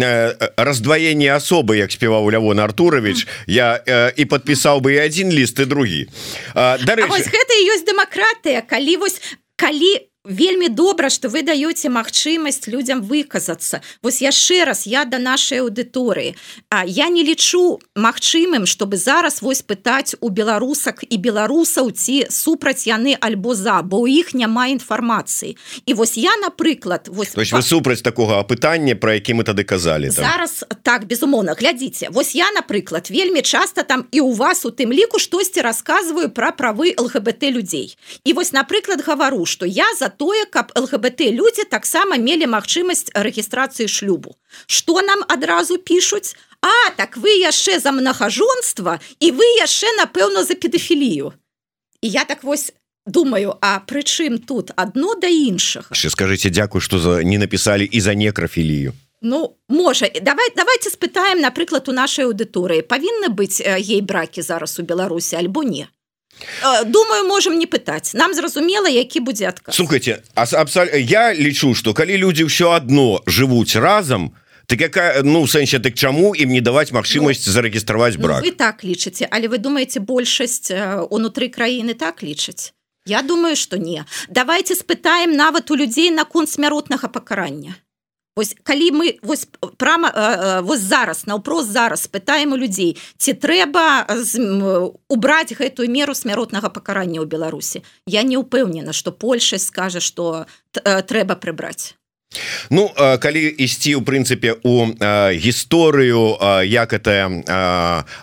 раздваенне 0.56 1.28
асобы 1.28 1.76
як 1.76 1.92
спеваў 1.92 2.24
Лявон 2.32 2.56
Артурович 2.56 3.28
я 3.46 3.76
і 4.16 4.24
подпісаў 4.24 4.80
бы 4.80 4.96
і 4.96 5.04
один 5.04 5.28
ліст 5.28 5.60
і 5.60 5.68
другі 5.68 6.08
Дарэчы... 6.56 7.28
гэта 7.28 7.54
ёсць 7.68 7.84
дэмакратыя 7.84 8.64
калі 8.64 8.96
вось 8.96 9.20
калі 9.60 10.08
вельмі 10.26 10.68
добра 10.68 11.10
что 11.10 11.28
вы 11.28 11.42
даете 11.42 11.88
магчымасць 11.88 12.66
людям 12.66 13.02
выказацца. 13.02 13.80
Вось 14.02 14.20
яшчэ 14.22 14.64
раз 14.64 14.86
я 14.86 15.04
до 15.04 15.18
нашай 15.18 15.62
аўдыторыі. 15.62 16.34
А 16.68 16.84
я 16.84 17.08
не 17.08 17.22
лічу 17.22 17.78
магчымым 17.94 18.66
чтобы 18.66 18.96
зараз 18.96 19.42
вось 19.42 19.62
пытаць 19.62 20.16
у 20.20 20.28
беларусак 20.28 21.04
і 21.08 21.16
беларусаў 21.16 21.92
ці 21.92 22.26
супраць 22.30 22.86
яны 22.86 23.16
альбо 23.20 23.54
за 23.54 23.82
бо 23.82 24.02
у 24.02 24.06
іх 24.06 24.34
няма 24.34 24.66
інфармацыі. 24.66 25.56
І 25.86 25.94
вось 25.94 26.18
я 26.18 26.36
напрыклад 26.36 27.08
вось 27.08 27.30
То 27.30 27.40
есть 27.40 27.52
вы 27.52 27.62
супраць 27.62 28.02
такога 28.02 28.40
апытання 28.40 28.94
про 28.94 29.14
які 29.14 29.34
мы 29.34 29.44
тады 29.44 29.64
казалі 29.64 30.10
там. 30.10 30.24
зараз 30.24 30.64
так 30.82 31.06
безумоўна 31.06 31.54
глядзіце. 31.54 32.08
Вось 32.10 32.34
я 32.34 32.50
напрыклад 32.50 33.10
вельмі 33.10 33.42
часто 33.42 33.82
там 33.82 34.04
і 34.10 34.20
у 34.20 34.32
вас 34.32 34.64
у 34.66 34.70
тым 34.70 34.92
ліку 34.92 35.18
штосьці 35.18 35.60
рассказываю 35.60 36.30
про 36.30 36.50
правы 36.52 36.94
лгбт 36.98 37.42
людзей. 37.42 37.96
І 38.24 38.32
вось 38.32 38.52
напрыклад 38.52 39.04
гавару 39.06 39.46
что 39.46 39.66
я 39.66 39.86
за 39.98 40.08
тое 40.18 40.44
каб 40.50 40.72
лгбт 40.74 41.20
людзі 41.20 41.64
таксама 41.70 42.16
мелі 42.16 42.46
магчымасць 42.46 43.12
рэгістрацыі 43.14 43.88
шлюбу. 43.88 44.36
Что 44.66 45.00
нам 45.02 45.24
адразу 45.28 45.78
пишутць 45.78 46.36
а 46.60 46.90
так 46.96 47.16
вы 47.16 47.38
яшчэ 47.40 47.78
за 47.80 47.92
мнахажонства 47.92 49.00
і 49.20 49.30
вы 49.32 49.46
яшчэ 49.60 49.86
напэўна 50.00 50.44
за 50.44 50.54
педафілію. 50.54 51.32
І 52.00 52.08
я 52.08 52.24
так 52.24 52.44
вось 52.44 52.72
думаю 53.06 53.54
а 53.60 53.80
прычым 53.80 54.38
тут 54.38 54.70
одно 54.76 55.14
да 55.14 55.28
іншых 55.28 55.92
яшчэ 55.92 56.10
скажите 56.10 56.50
дзякую 56.50 56.80
что 56.80 56.98
за 56.98 57.22
не 57.22 57.38
написали 57.38 57.84
і 57.84 58.00
за 58.00 58.14
некрафілію. 58.14 58.92
Ну 59.22 59.56
можа 59.68 60.10
давай 60.22 60.48
давайте 60.56 60.90
спытаем 60.90 61.40
напрыклад 61.40 61.88
у 61.88 61.92
нашай 61.92 62.26
аўдыторыі 62.26 62.82
павінны 62.82 63.28
быць 63.28 63.60
ей 63.64 64.00
бракі 64.00 64.42
зараз 64.42 64.78
у 64.78 64.82
беларусі 64.82 65.36
альбо 65.36 65.62
не 65.62 65.88
думаю 66.84 67.24
можем 67.24 67.58
не 67.58 67.66
пытаць 67.66 68.14
нам 68.14 68.34
зразумела 68.34 68.88
які 68.88 69.20
будзе 69.20 69.48
адказ. 69.48 69.74
Слухайте 69.74 70.22
абсол... 70.34 70.86
я 70.94 71.34
лічу 71.34 71.74
что 71.74 71.94
калі 71.94 72.16
люди 72.16 72.44
ўсё 72.44 72.76
одно 72.76 73.22
живуць 73.26 73.76
разам 73.76 74.32
так 74.66 74.80
якая 74.80 75.22
ну 75.22 75.46
сэнсе 75.46 75.78
так 75.78 75.94
чаму 75.94 76.34
ім 76.34 76.50
не 76.50 76.60
даваць 76.60 76.92
магчымасць 76.92 77.46
ну, 77.46 77.52
зарэгістраваць 77.52 78.16
брак? 78.16 78.42
ну, 78.42 78.50
вы 78.50 78.52
так 78.52 78.84
лічыце 78.84 79.28
але 79.30 79.48
вы 79.48 79.58
думаете 79.58 80.00
большасць 80.00 80.70
унутры 81.10 81.48
краіны 81.48 81.94
так 81.94 82.22
лічыць 82.22 82.72
Я 83.06 83.22
думаю 83.22 83.54
что 83.54 83.78
не. 83.78 84.04
Давайте 84.28 84.74
спытаем 84.74 85.36
нават 85.36 85.70
у 85.70 85.76
людзей 85.76 86.10
наконт 86.10 86.50
смяротнага 86.50 87.08
пакарання 87.08 87.76
Вось 88.36 88.52
калі 88.62 88.92
мы 88.92 89.06
вось 89.22 89.48
прама 89.80 90.12
вось 90.62 90.84
зараз 90.84 91.24
наўпрост 91.26 91.72
зараз 91.72 92.06
пытаем 92.06 92.52
у 92.52 92.60
людзей 92.60 92.96
ці 93.16 93.32
трэба 93.32 94.04
убраць 95.08 95.56
гэтую 95.56 95.88
меру 95.88 96.12
смяротнага 96.12 96.68
пакарання 96.68 97.24
ў 97.24 97.26
Беларусі? 97.26 97.80
Я 98.04 98.22
не 98.28 98.36
ўпэўнена 98.36 98.92
што 98.92 99.10
Польша 99.10 99.56
скажа 99.56 100.04
што 100.04 100.44
трэба 100.76 101.40
прыбраць 101.40 101.96
Ну 102.70 102.90
калі 103.20 103.42
ісці 103.58 103.94
у 103.96 104.02
прынцыпе 104.02 104.56
у 104.62 104.90
гісторыю 105.32 106.36
як 106.66 106.92
это 106.92 107.30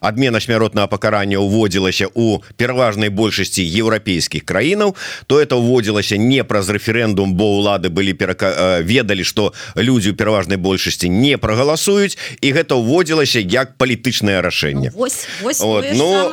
адмена 0.01 0.39
смяротнага 0.43 0.87
пакарання 0.87 1.39
ўводзілася 1.39 2.11
у 2.13 2.43
пераважнай 2.57 3.09
большасці 3.09 3.63
еўрапейскіх 3.63 4.43
краінаў 4.45 4.95
то 5.27 5.39
это 5.39 5.55
ўводзілася 5.55 6.17
не 6.17 6.43
праз 6.43 6.69
рэферэндум 6.69 7.33
бо 7.33 7.59
ўлады 7.59 7.89
былі 7.89 8.13
перака... 8.13 8.81
ведалі 8.83 9.23
што 9.23 9.53
людзі 9.75 10.11
ў 10.11 10.15
пераважнай 10.15 10.57
большасці 10.57 11.09
не 11.09 11.37
прагаласуюць 11.37 12.17
і 12.41 12.47
гэта 12.51 12.75
ўводзілася 12.75 13.39
як 13.39 13.77
палітычнае 13.77 14.41
рашэнне. 14.43 14.91
Ну, 14.93 14.99
вось, 14.99 15.27
вось 15.41 15.63
ну 15.95 16.31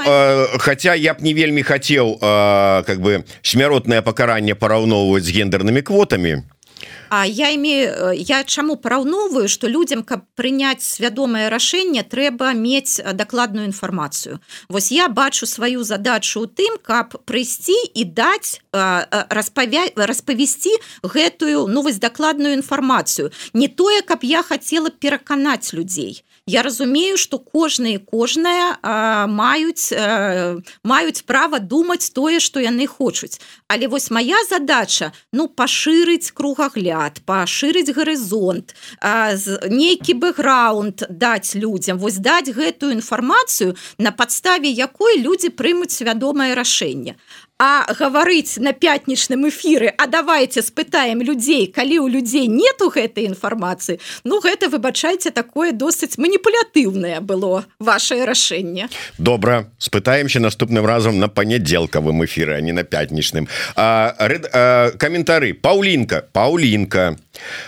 Хаця 0.59 0.95
я 0.95 1.15
б 1.15 1.23
не 1.23 1.35
вельмі 1.35 1.63
хацеў 1.63 2.19
как 2.21 3.01
бы 3.01 3.25
смяротнае 3.43 4.03
пакаранне 4.03 4.55
параўноўваць 4.55 5.25
з 5.25 5.31
гендернымі 5.31 5.83
квотамі 5.83 6.43
А 7.11 7.27
я 7.27 7.55
имею 7.57 8.13
я 8.15 8.45
чаму 8.45 8.77
параўноваю 8.77 9.49
что 9.49 9.67
людям 9.67 10.05
каб 10.05 10.23
прыняць 10.39 10.87
свядомае 10.87 11.49
рашэнне 11.51 12.05
трэба 12.07 12.55
мець 12.55 13.03
дакладную 13.03 13.67
інфармацыю 13.67 14.39
Вось 14.69 14.93
я 14.93 15.09
бачу 15.09 15.47
сваю 15.47 15.83
задачу 15.83 16.43
у 16.43 16.47
тым 16.47 16.79
каб 16.79 17.19
прыйсці 17.27 17.75
і 17.95 18.05
даць 18.05 18.63
распавя 18.71 19.91
распавесці 19.97 20.71
гэтую 21.03 21.67
новость 21.67 21.99
ну, 21.99 22.07
дакладную 22.07 22.55
інфармацыю 22.55 23.33
не 23.55 23.67
тое 23.67 24.03
каб 24.03 24.23
я 24.23 24.43
хотела 24.43 24.91
пераканаць 24.91 25.73
людзей 25.73 26.23
Я 26.51 26.63
разумею 26.63 27.17
что 27.17 27.39
кожныя 27.39 28.01
кожная 28.01 28.79
маюць 29.27 29.93
маюць 30.83 31.23
права 31.23 31.61
думаць 31.61 32.11
тое 32.11 32.41
что 32.41 32.59
яны 32.61 32.87
хочуць 32.91 33.39
але 33.69 33.87
вось 33.87 34.11
моя 34.11 34.41
задача 34.49 35.13
ну 35.33 35.47
пашырыць 35.47 36.35
кругагляд 36.35 37.23
пашырыць 37.25 37.95
гарызонт 37.95 38.75
нейкі 39.77 40.19
бэкграунд 40.25 41.07
даць 41.09 41.55
людям 41.55 42.03
вось 42.03 42.19
даць 42.19 42.51
гэтую 42.51 42.91
інфармацыю 42.99 43.77
на 43.99 44.11
падставе 44.11 44.75
якой 44.75 45.23
людзі 45.23 45.55
прымуць 45.55 45.95
свядомае 45.95 46.55
рашэнне 46.59 47.15
а 47.61 47.85
гаварыць 47.93 48.57
на 48.57 48.73
пятнічным 48.73 49.45
эфіры 49.45 49.93
А 50.01 50.07
давайте 50.07 50.63
спытаем 50.65 51.21
людзей 51.21 51.67
калі 51.69 51.99
у 52.01 52.09
людзей 52.09 52.49
нету 52.49 52.89
гэтай 52.89 53.29
інфармацыі 53.29 54.01
Ну 54.25 54.41
гэта 54.41 54.73
выбачайце 54.73 55.29
такое 55.31 55.73
досыць 55.77 56.17
маніпулятыўнае 56.17 57.21
было 57.21 57.69
ваше 57.79 58.25
рашэнне 58.25 58.89
добра 59.19 59.69
спытаемся 59.77 60.41
наступным 60.41 60.87
разам 60.89 61.21
на 61.21 61.29
панядзелкавым 61.29 62.25
эфіры 62.25 62.57
а 62.57 62.61
не 62.65 62.73
на 62.73 62.83
пятнічным 62.83 63.45
каментары 63.77 65.53
Паўлінка 65.53 66.25
Паўлінка 66.33 67.21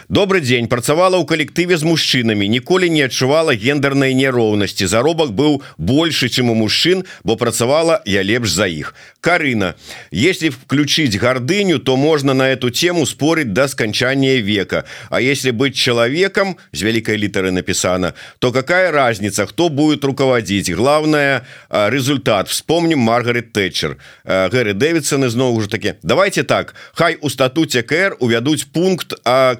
добрый 0.08 0.40
дзень 0.40 0.68
працавала 0.68 1.16
ў 1.18 1.24
калектыве 1.26 1.78
з 1.78 1.86
мужчынамі 1.86 2.48
ніколі 2.48 2.90
не 2.90 3.06
адчувала 3.06 3.54
гендернай 3.54 4.14
няроўнасці 4.14 4.86
заробак 4.86 5.32
быў 5.32 5.62
больше 5.78 6.28
чым 6.28 6.50
у 6.50 6.54
мужчын 6.54 7.04
бо 7.24 7.36
працавала 7.36 8.02
я 8.04 8.22
лепш 8.22 8.50
за 8.50 8.66
іх 8.66 8.94
Карына 9.22 9.76
Если 10.10 10.50
включить 10.50 11.18
гордыню, 11.18 11.78
то 11.78 11.96
можно 11.96 12.34
на 12.34 12.50
эту 12.50 12.70
тему 12.70 13.06
спорить 13.06 13.52
до 13.52 13.68
скончания 13.68 14.38
века. 14.38 14.84
А 15.10 15.20
если 15.20 15.52
быть 15.52 15.76
человеком, 15.76 16.58
с 16.72 16.82
великой 16.82 17.16
литеры 17.16 17.52
написано, 17.52 18.14
то 18.40 18.50
какая 18.52 18.90
разница, 18.90 19.46
кто 19.46 19.68
будет 19.68 20.04
руководить? 20.04 20.72
Главное, 20.74 21.46
а, 21.70 21.88
результат. 21.88 22.48
Вспомним 22.48 22.98
Маргарет 22.98 23.52
Тэтчер. 23.52 23.96
А, 24.24 24.48
Гэри 24.48 24.72
Дэвидсон 24.72 25.20
новых 25.20 25.58
уже 25.58 25.68
таки. 25.68 25.94
Давайте 26.02 26.42
так. 26.42 26.74
Хай 26.92 27.16
у 27.20 27.28
статуте 27.28 27.82
КР 27.82 28.16
увядуть 28.18 28.66
пункт, 28.72 29.14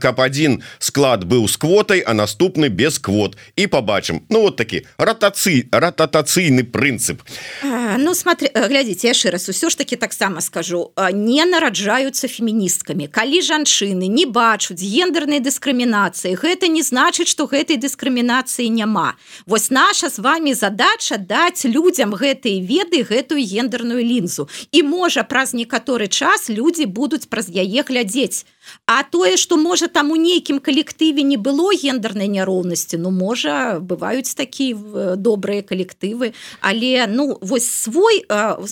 а 0.04 0.12
КАП-1 0.12 0.62
склад 0.78 1.24
был 1.24 1.48
с 1.48 1.56
квотой, 1.56 2.00
а 2.00 2.14
наступный 2.14 2.68
без 2.68 2.98
квот. 2.98 3.36
И 3.56 3.66
побачим. 3.66 4.24
Ну 4.28 4.42
вот 4.42 4.56
таки, 4.56 4.86
ротаци... 4.98 5.68
ротатацийный 5.72 6.64
принцип. 6.64 7.22
А, 7.62 7.96
ну 7.98 8.14
смотри, 8.14 8.50
э, 8.54 8.68
глядите, 8.68 9.12
я 9.12 9.30
раз, 9.30 9.48
все 9.48 9.70
ж 9.70 9.76
таки 9.76 9.96
так 9.96 10.12
таксама 10.12 10.40
скажу. 10.40 10.92
Не 11.12 11.44
нараджаюцца 11.48 12.28
феміністкамі 12.28 13.08
калі 13.08 13.40
жанчыны 13.40 14.08
не 14.12 14.26
бачуць 14.28 14.76
гендернай 14.76 15.40
дыскрымінацыі 15.40 16.36
гэта 16.36 16.68
не 16.68 16.84
значыць 16.84 17.32
что 17.32 17.48
гэтай 17.48 17.80
дыскрымінацыі 17.80 18.68
няма 18.68 19.16
вось 19.46 19.70
наша 19.72 20.12
з 20.12 20.20
вами 20.20 20.52
задача 20.52 21.16
даць 21.16 21.64
людям 21.64 22.12
гэтыя 22.12 22.60
веды 22.60 23.00
гэтую 23.08 23.40
гендерную 23.40 24.04
лінзу 24.04 24.48
і 24.68 24.84
можа 24.84 25.24
праз 25.24 25.56
некаторы 25.56 26.12
час 26.12 26.52
людзі 26.52 26.84
будуць 26.84 27.32
праз 27.32 27.48
яе 27.48 27.80
глядзець 27.80 28.44
А 28.86 29.02
тое 29.02 29.36
что 29.36 29.56
можа 29.56 29.88
там 29.88 30.10
у 30.10 30.16
нейкім 30.16 30.58
калектыве 30.58 31.22
не 31.22 31.36
было 31.36 31.72
гендернай 31.74 32.28
няроўнасці 32.28 32.96
Ну 33.02 33.10
можа 33.10 33.80
бываюць 33.80 34.34
такі 34.34 34.74
добрыя 35.16 35.62
калектывы. 35.62 36.34
Але 36.60 37.06
ну 37.06 37.38
вось 37.40 37.66
свой 37.66 38.24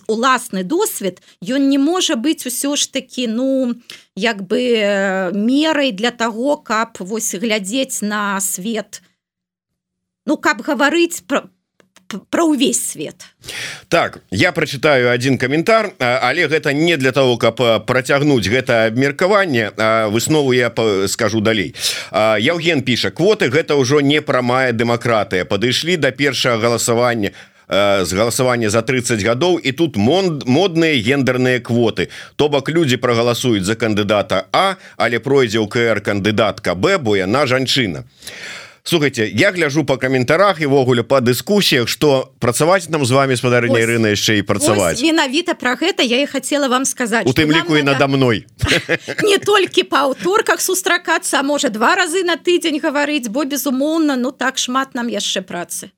уласны 0.07 0.62
досвед 0.64 1.22
ён 1.42 1.68
не 1.68 1.79
можа 1.79 2.14
быць 2.14 2.46
усё 2.46 2.76
ж 2.76 2.92
таки 2.92 3.26
ну 3.26 3.74
як 4.14 4.42
бы 4.46 5.31
мерай 5.35 5.92
для 5.92 6.11
того 6.11 6.57
каб 6.57 6.96
вось 6.98 7.35
глядзець 7.35 8.03
на 8.03 8.40
свет. 8.40 9.03
Ну 10.26 10.37
каб 10.37 10.62
гаварыць 10.62 11.22
про 11.26 11.50
про 12.30 12.44
увесь 12.44 12.90
свет. 12.90 13.16
Так 13.88 14.20
я 14.30 14.52
прочитаю 14.52 15.10
один 15.10 15.38
каментар 15.38 15.92
але 15.98 16.46
гэта 16.48 16.72
не 16.72 16.96
для 16.96 17.12
того 17.12 17.36
каб 17.36 17.86
процягнуть 17.86 18.46
гэта 18.46 18.86
абмеркаванне 18.86 19.70
выснову 20.10 20.52
я 20.52 20.72
скажу 21.08 21.40
далей. 21.40 21.74
Яўген 22.12 22.82
піша 22.82 23.10
квоты 23.10 23.48
гэта 23.48 23.76
ўжо 23.76 24.00
не 24.00 24.20
прамая 24.20 24.72
дэмакратыя 24.72 25.44
падышлі 25.44 25.96
до 25.96 26.12
першага 26.12 26.58
галасавання 26.58 27.30
з 28.02 28.12
галасавання 28.12 28.70
за 28.70 28.82
30 28.82 29.22
гадоў 29.22 29.60
і 29.62 29.72
тут 29.72 29.96
мод 29.96 30.42
модныя 30.46 30.98
гендерныя 30.98 31.60
квоты. 31.60 32.08
То 32.36 32.48
бок 32.48 32.68
людзі 32.68 32.96
прагаласуюць 32.96 33.64
за 33.64 33.74
кандыдата 33.74 34.50
А 34.52 34.74
але 34.96 35.20
пройдзе 35.20 35.62
ў 35.62 35.68
КР 35.70 36.02
кандыдатка 36.02 36.74
Б 36.74 36.98
бо 36.98 37.16
яна 37.16 37.46
жанчына 37.46 38.02
а 38.02 38.59
слухайте 38.82 39.28
я 39.28 39.52
гляжу 39.52 39.84
по 39.84 39.96
каментарах 39.96 40.60
івогуле 40.60 41.02
по 41.02 41.20
дыскусіях 41.20 41.88
что 41.88 42.32
працаваць 42.38 42.88
нам 42.88 43.04
з 43.04 43.10
вами 43.10 43.36
спадарня 43.36 43.86
рына 43.86 44.14
яшчэ 44.14 44.38
і 44.38 44.42
працаваць 44.42 45.02
менавіта 45.02 45.54
про 45.54 45.74
гэта 45.74 46.02
я 46.02 46.22
і 46.22 46.26
хотела 46.26 46.68
вам 46.68 46.84
сказать 46.84 47.26
у 47.26 47.32
тым 47.32 47.52
ліку 47.52 47.76
і 47.76 47.82
надо 47.82 48.08
мной 48.08 48.46
не 49.22 49.38
толькі 49.38 49.82
по 49.82 49.96
аўторках 49.96 50.60
сустракацца 50.60 51.42
можа 51.42 51.68
два 51.68 51.94
разы 51.94 52.22
на 52.24 52.36
тыдзень 52.36 52.80
гаварыць 52.80 53.28
бо 53.28 53.44
безумоўна 53.44 54.16
ну 54.16 54.30
так 54.32 54.58
шмат 54.58 54.94
нам 54.94 55.08
яшчэ 55.08 55.42
працы. 55.42 55.90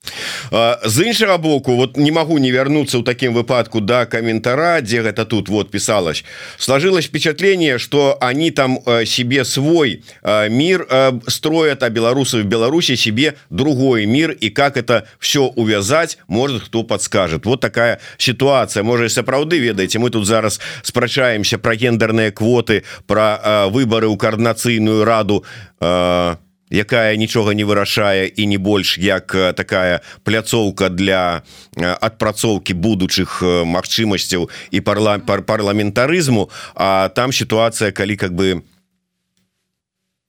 З 0.51 0.97
іншага 1.07 1.38
боку 1.38 1.77
вот 1.77 1.97
не 1.97 2.11
могу 2.11 2.38
не 2.38 2.51
вярнуцца 2.51 2.99
ў 2.99 3.05
такім 3.05 3.35
выпадку 3.35 3.81
да 3.81 4.07
каментара 4.07 4.81
дзе 4.81 5.03
гэта 5.03 5.25
тут 5.25 5.49
вот 5.49 5.71
писалось. 5.71 6.25
Сложилось 6.59 7.07
впечатление 7.07 7.79
что 7.79 8.18
они 8.21 8.51
там 8.51 8.79
себе 9.07 9.45
свой 9.45 10.05
мир 10.49 10.87
строят 11.27 11.83
а 11.83 11.90
беларусы 11.90 12.42
в 12.42 12.47
Беларуси 12.73 12.97
себе 12.97 13.35
другой 13.51 14.07
мир 14.07 14.31
и 14.31 14.49
как 14.49 14.79
это 14.79 15.07
все 15.19 15.45
увязать 15.45 16.17
может 16.27 16.63
кто 16.65 16.85
подскажет. 16.85 17.45
Вот 17.45 17.61
такая 17.61 18.01
ситуация. 18.17 18.83
Может 18.83 19.13
сапраўды 19.13 19.59
ведаете 19.59 19.99
мы 19.99 20.09
тут 20.09 20.27
зараз 20.27 20.59
спрачаемся 20.83 21.59
про 21.59 21.77
гендерные 21.77 22.31
квоты 22.31 22.85
про 23.07 23.39
э, 23.45 23.69
выборы 23.69 24.09
у 24.09 24.17
коорднацыйную 24.17 25.05
раду 25.05 25.45
э, 25.81 26.37
якая 26.71 27.17
нічога 27.17 27.53
не 27.53 27.65
вырашае 27.65 28.33
і 28.33 28.47
не 28.47 28.57
больш 28.57 28.97
як 28.99 29.37
такая 29.55 30.01
пляцоўка 30.25 30.89
для 30.89 31.43
адпрацоўкі 31.77 32.73
будучых 32.73 33.45
магчымасцяў 33.45 34.49
і 34.71 34.81
парла 34.81 35.19
пар 35.19 35.43
парламентарызму. 35.43 36.49
А 36.75 37.09
там 37.09 37.33
ситуация 37.33 37.93
калі 37.93 38.17
как 38.17 38.33
бы 38.33 38.63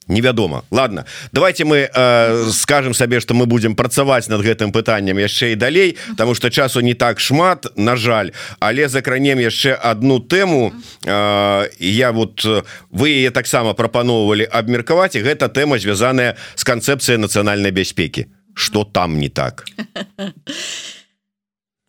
невядома. 0.08 0.64
Ладно 0.72 1.06
давайте 1.32 1.66
мы 1.66 1.90
э, 1.94 2.50
скажем 2.52 2.94
сабе 2.94 3.20
что 3.20 3.34
мы 3.34 3.46
будем 3.46 3.76
працаваць 3.76 4.28
над 4.28 4.42
гэтым 4.42 4.72
пытанням 4.72 5.18
яшчэ 5.18 5.54
і 5.54 5.56
далей 5.56 5.98
потому 6.10 6.36
что 6.36 6.50
часу 6.50 6.82
не 6.82 6.94
так 6.94 7.20
шмат 7.20 7.66
на 7.76 7.96
жаль. 7.96 8.32
Але 8.60 8.90
закранем 8.90 9.40
яшчэ 9.40 9.74
одну 9.74 10.20
тэму. 10.20 10.74
Э, 11.06 11.70
я 11.80 12.12
вот 12.12 12.46
вы 12.92 13.10
яе 13.10 13.32
таксама 13.32 13.74
прапаноўвалі 13.74 14.48
абмеркаваць 14.52 15.16
і 15.16 15.24
гэта 15.24 15.50
тэма 15.50 15.80
звязаная 15.80 16.36
с 16.56 16.64
канцэпцыяй 16.64 17.18
нацыянальнай 17.18 17.72
бяспекі. 17.72 18.28
Что 18.54 18.84
там 18.84 19.20
не 19.20 19.30
так? 19.30 19.66
а 19.96 20.32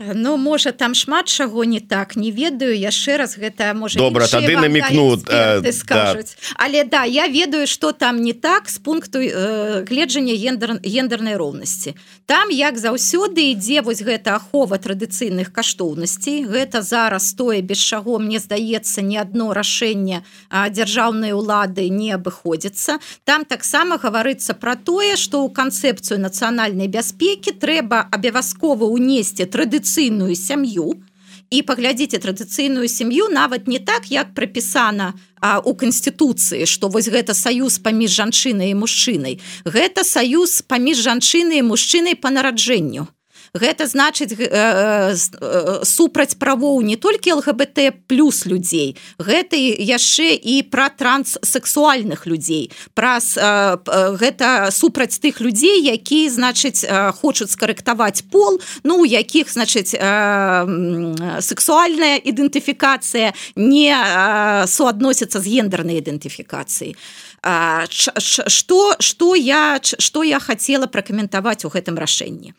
Ну 0.00 0.36
можа 0.36 0.72
там 0.72 0.92
шмат 0.94 1.28
чаго 1.28 1.62
не 1.64 1.78
так 1.78 2.16
не 2.16 2.32
ведаю 2.34 2.74
яшчэ 2.74 3.14
раз 3.16 3.38
гэта 3.38 3.70
можа 3.78 3.94
добра 3.94 4.26
тады 4.26 4.58
намікну 4.58 5.22
э, 5.22 5.70
скажуць 5.70 6.34
да. 6.34 6.66
але 6.66 6.82
да 6.82 7.04
я 7.04 7.28
ведаю 7.28 7.68
что 7.70 7.92
там 7.92 8.18
не 8.18 8.32
так 8.32 8.68
з 8.68 8.78
пункту 8.82 9.22
э, 9.22 9.86
гледжання 9.86 10.34
гендер 10.34 10.82
гендернай 10.82 11.36
роўнасці. 11.36 11.94
Там 12.26 12.50
як 12.50 12.74
заўсёды 12.74 13.54
ідзе 13.54 13.86
вось 13.86 14.02
гэта 14.02 14.34
ахова 14.34 14.82
традыцыйных 14.82 15.54
каштоўнасцей. 15.54 16.42
Гэта 16.42 16.82
зараз 16.82 17.30
тое 17.38 17.62
без 17.62 17.78
чаго 17.78 18.18
мне 18.18 18.42
здаецца 18.42 18.98
не 18.98 19.16
одно 19.16 19.54
рашэнне 19.54 20.26
дзяржаўнай 20.50 21.38
улады 21.38 21.86
не 21.88 22.10
абыходзіцца. 22.10 22.98
Там 23.22 23.44
таксама 23.44 24.02
гаварыцца 24.02 24.58
про 24.58 24.74
тое 24.74 25.14
что 25.14 25.46
ў 25.46 25.54
канцэпцыю 25.54 26.18
нацыянальнай 26.18 26.90
бяспекі 26.90 27.54
трэба 27.54 28.10
абавязкова 28.10 28.90
унесці 28.90 29.46
традыцыйную 29.46 29.83
традыцыйную 29.84 30.34
сям'ю 30.34 31.04
і 31.52 31.62
паглядзіце 31.62 32.18
традыцыйную 32.18 32.88
сям'ю 32.88 33.28
нават 33.28 33.68
не 33.68 33.78
так 33.78 34.08
як 34.10 34.34
прапісана 34.34 35.12
у 35.64 35.74
канстытуцыі 35.76 36.64
што 36.66 36.88
вось 36.88 37.08
гэта 37.08 37.34
саюз 37.34 37.78
паміж 37.78 38.10
жанчынай 38.16 38.72
і 38.72 38.80
мужчынай. 38.80 39.40
Гэта 39.64 40.04
саюз 40.04 40.64
паміж 40.64 41.04
жанчынай 41.04 41.60
і 41.60 41.68
мужчынай 41.68 42.16
па 42.16 42.32
нараджэнню 42.32 43.06
гэта 43.54 43.86
значыць 43.86 44.34
э, 44.34 44.50
э, 44.50 45.14
супраць 45.86 46.34
правоў 46.34 46.82
не 46.82 46.96
толькі 46.96 47.38
лгбт 47.38 47.78
плюс 48.10 48.46
людзей 48.50 48.98
гэта 49.18 49.54
яшчэ 49.54 50.34
і 50.34 50.66
пра 50.66 50.90
транссексуальных 50.90 52.26
людзей. 52.26 52.70
Праз 52.94 53.38
э, 53.38 53.78
гэта 54.18 54.70
супраць 54.74 55.18
тых 55.22 55.40
людзей 55.40 55.78
які 55.86 56.28
значыць 56.28 56.82
хочуць 57.22 57.54
скарэктаваць 57.54 58.26
пол 58.30 58.58
ну 58.82 59.02
у 59.02 59.04
якіх 59.06 59.52
значыць 59.52 59.94
сексуальная 61.40 62.18
ідэнтыфікацыя 62.18 63.32
не 63.56 63.94
суадносіцца 64.66 65.38
з 65.38 65.46
гендернай 65.46 66.02
ідэнтыфікацыі 66.02 66.98
что 67.90 68.96
что 68.98 69.34
я 69.34 69.78
что 69.82 70.22
я 70.22 70.40
хотела 70.40 70.86
пракаментаваць 70.86 71.64
у 71.64 71.68
гэтым 71.68 71.98
рашэнні 71.98 72.54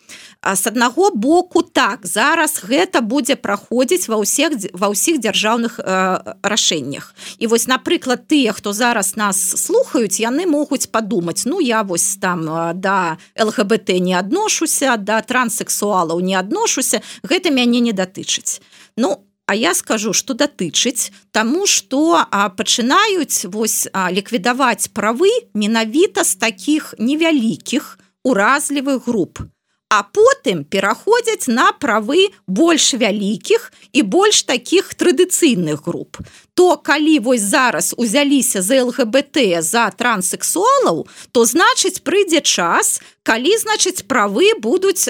с 0.45 0.67
аднаго 0.67 1.09
боку 1.09 1.63
так 1.63 2.05
зараз 2.05 2.61
гэта 2.61 3.01
будзе 3.01 3.35
праходзіць 3.35 4.05
ва 4.07 4.21
ўсіх 4.21 4.69
ва 4.77 4.93
ўсіх 4.93 5.17
дзяржаўных 5.17 5.81
э, 5.81 6.37
рашэннях. 6.45 7.15
І 7.41 7.47
вось 7.47 7.65
напрыклад 7.65 8.29
тыя 8.29 8.53
хто 8.53 8.73
зараз 8.73 9.15
нас 9.17 9.41
слухаюць 9.41 10.21
яны 10.21 10.45
могуць 10.45 10.85
падумаць 10.93 11.49
ну 11.49 11.59
я 11.59 11.81
вось 11.81 12.21
там 12.21 12.45
да 12.77 13.17
лгбт 13.33 13.89
не 13.97 14.13
адношуся 14.13 14.97
да 14.97 15.21
транссексуалаў 15.21 16.21
не 16.21 16.35
адношуся 16.37 17.01
гэта 17.23 17.49
мяне 17.49 17.81
не 17.81 17.93
датычыць. 17.93 18.61
Ну 18.97 19.25
А 19.45 19.55
я 19.55 19.73
скажу 19.75 20.13
что 20.13 20.34
датычыць 20.34 21.12
тому 21.31 21.67
что 21.67 22.25
пачынаюць 22.31 23.45
вось 23.45 23.88
ліквідаваць 23.93 24.89
правы 24.89 25.29
менавіта 25.53 26.23
з 26.23 26.36
таких 26.36 26.95
невялікіх 26.97 27.99
уразлівых 28.23 29.05
груп 29.05 29.45
а 29.89 30.01
потым 30.03 30.63
пераходзяць 30.65 31.47
на 31.47 31.71
правы 31.71 32.34
больш 32.47 32.93
вялікіх 32.97 33.71
і 33.93 34.01
больш 34.01 34.43
таких 34.43 34.93
традыцыйных 34.97 35.86
груп 35.86 36.17
то 36.55 36.77
калі 36.77 37.19
вось 37.19 37.41
зараз 37.41 37.93
узяліся 37.97 38.61
за 38.61 38.83
лгбт 38.83 39.37
за 39.59 39.91
транссексуалаў 39.91 41.05
то 41.31 41.45
значыць 41.45 41.99
прыйдзе 41.99 42.41
час 42.41 42.99
калі 43.25 43.57
значыць 43.57 44.05
правы 44.05 44.53
будуць 44.61 45.09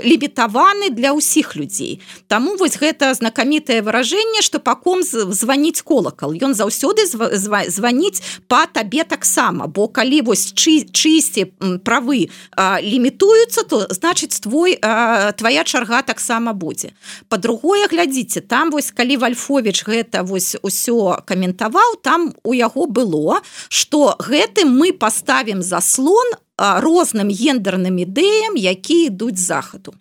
лімітаваны 0.00 0.88
для 0.88 1.12
ўсіх 1.12 1.52
людзей. 1.52 2.00
Таму 2.32 2.56
вось 2.56 2.80
гэта 2.80 3.12
знакамітае 3.12 3.84
выражэнне 3.84 4.40
што 4.40 4.56
паком 4.56 5.04
званіць 5.04 5.84
колакал. 5.84 6.32
Ён 6.32 6.56
заўсёды 6.56 7.04
званіць 7.04 8.24
па 8.48 8.64
табе 8.64 9.04
таксама. 9.04 9.68
Бо 9.68 9.92
калі 9.92 10.32
вось 10.32 10.48
чы 10.56 10.88
чысці 10.88 11.52
правы 11.84 12.32
лімітуюцца 12.56 13.68
то 13.68 13.84
значыць 13.92 14.40
твой 14.40 14.80
твоя 15.36 15.62
чарга 15.68 16.00
таксама 16.00 16.56
будзе. 16.56 16.96
По-другое 17.28 17.84
глядзіце 17.84 18.40
там 18.40 18.72
вось 18.72 18.90
калі 18.96 19.20
вальфович 19.20 19.84
гэта 19.84 20.24
вось 20.24 20.39
усё 20.62 21.20
каментаваў 21.24 22.00
там 22.02 22.34
у 22.44 22.52
яго 22.52 22.86
было 22.86 23.40
что 23.68 24.16
гэтым 24.18 24.72
мы 24.76 24.92
поставим 24.92 25.62
заслон 25.62 26.26
розным 26.58 27.28
гендерным 27.28 27.96
ідэям 28.04 28.56
які 28.56 29.08
ідуць 29.08 29.40
захаду. 29.40 29.94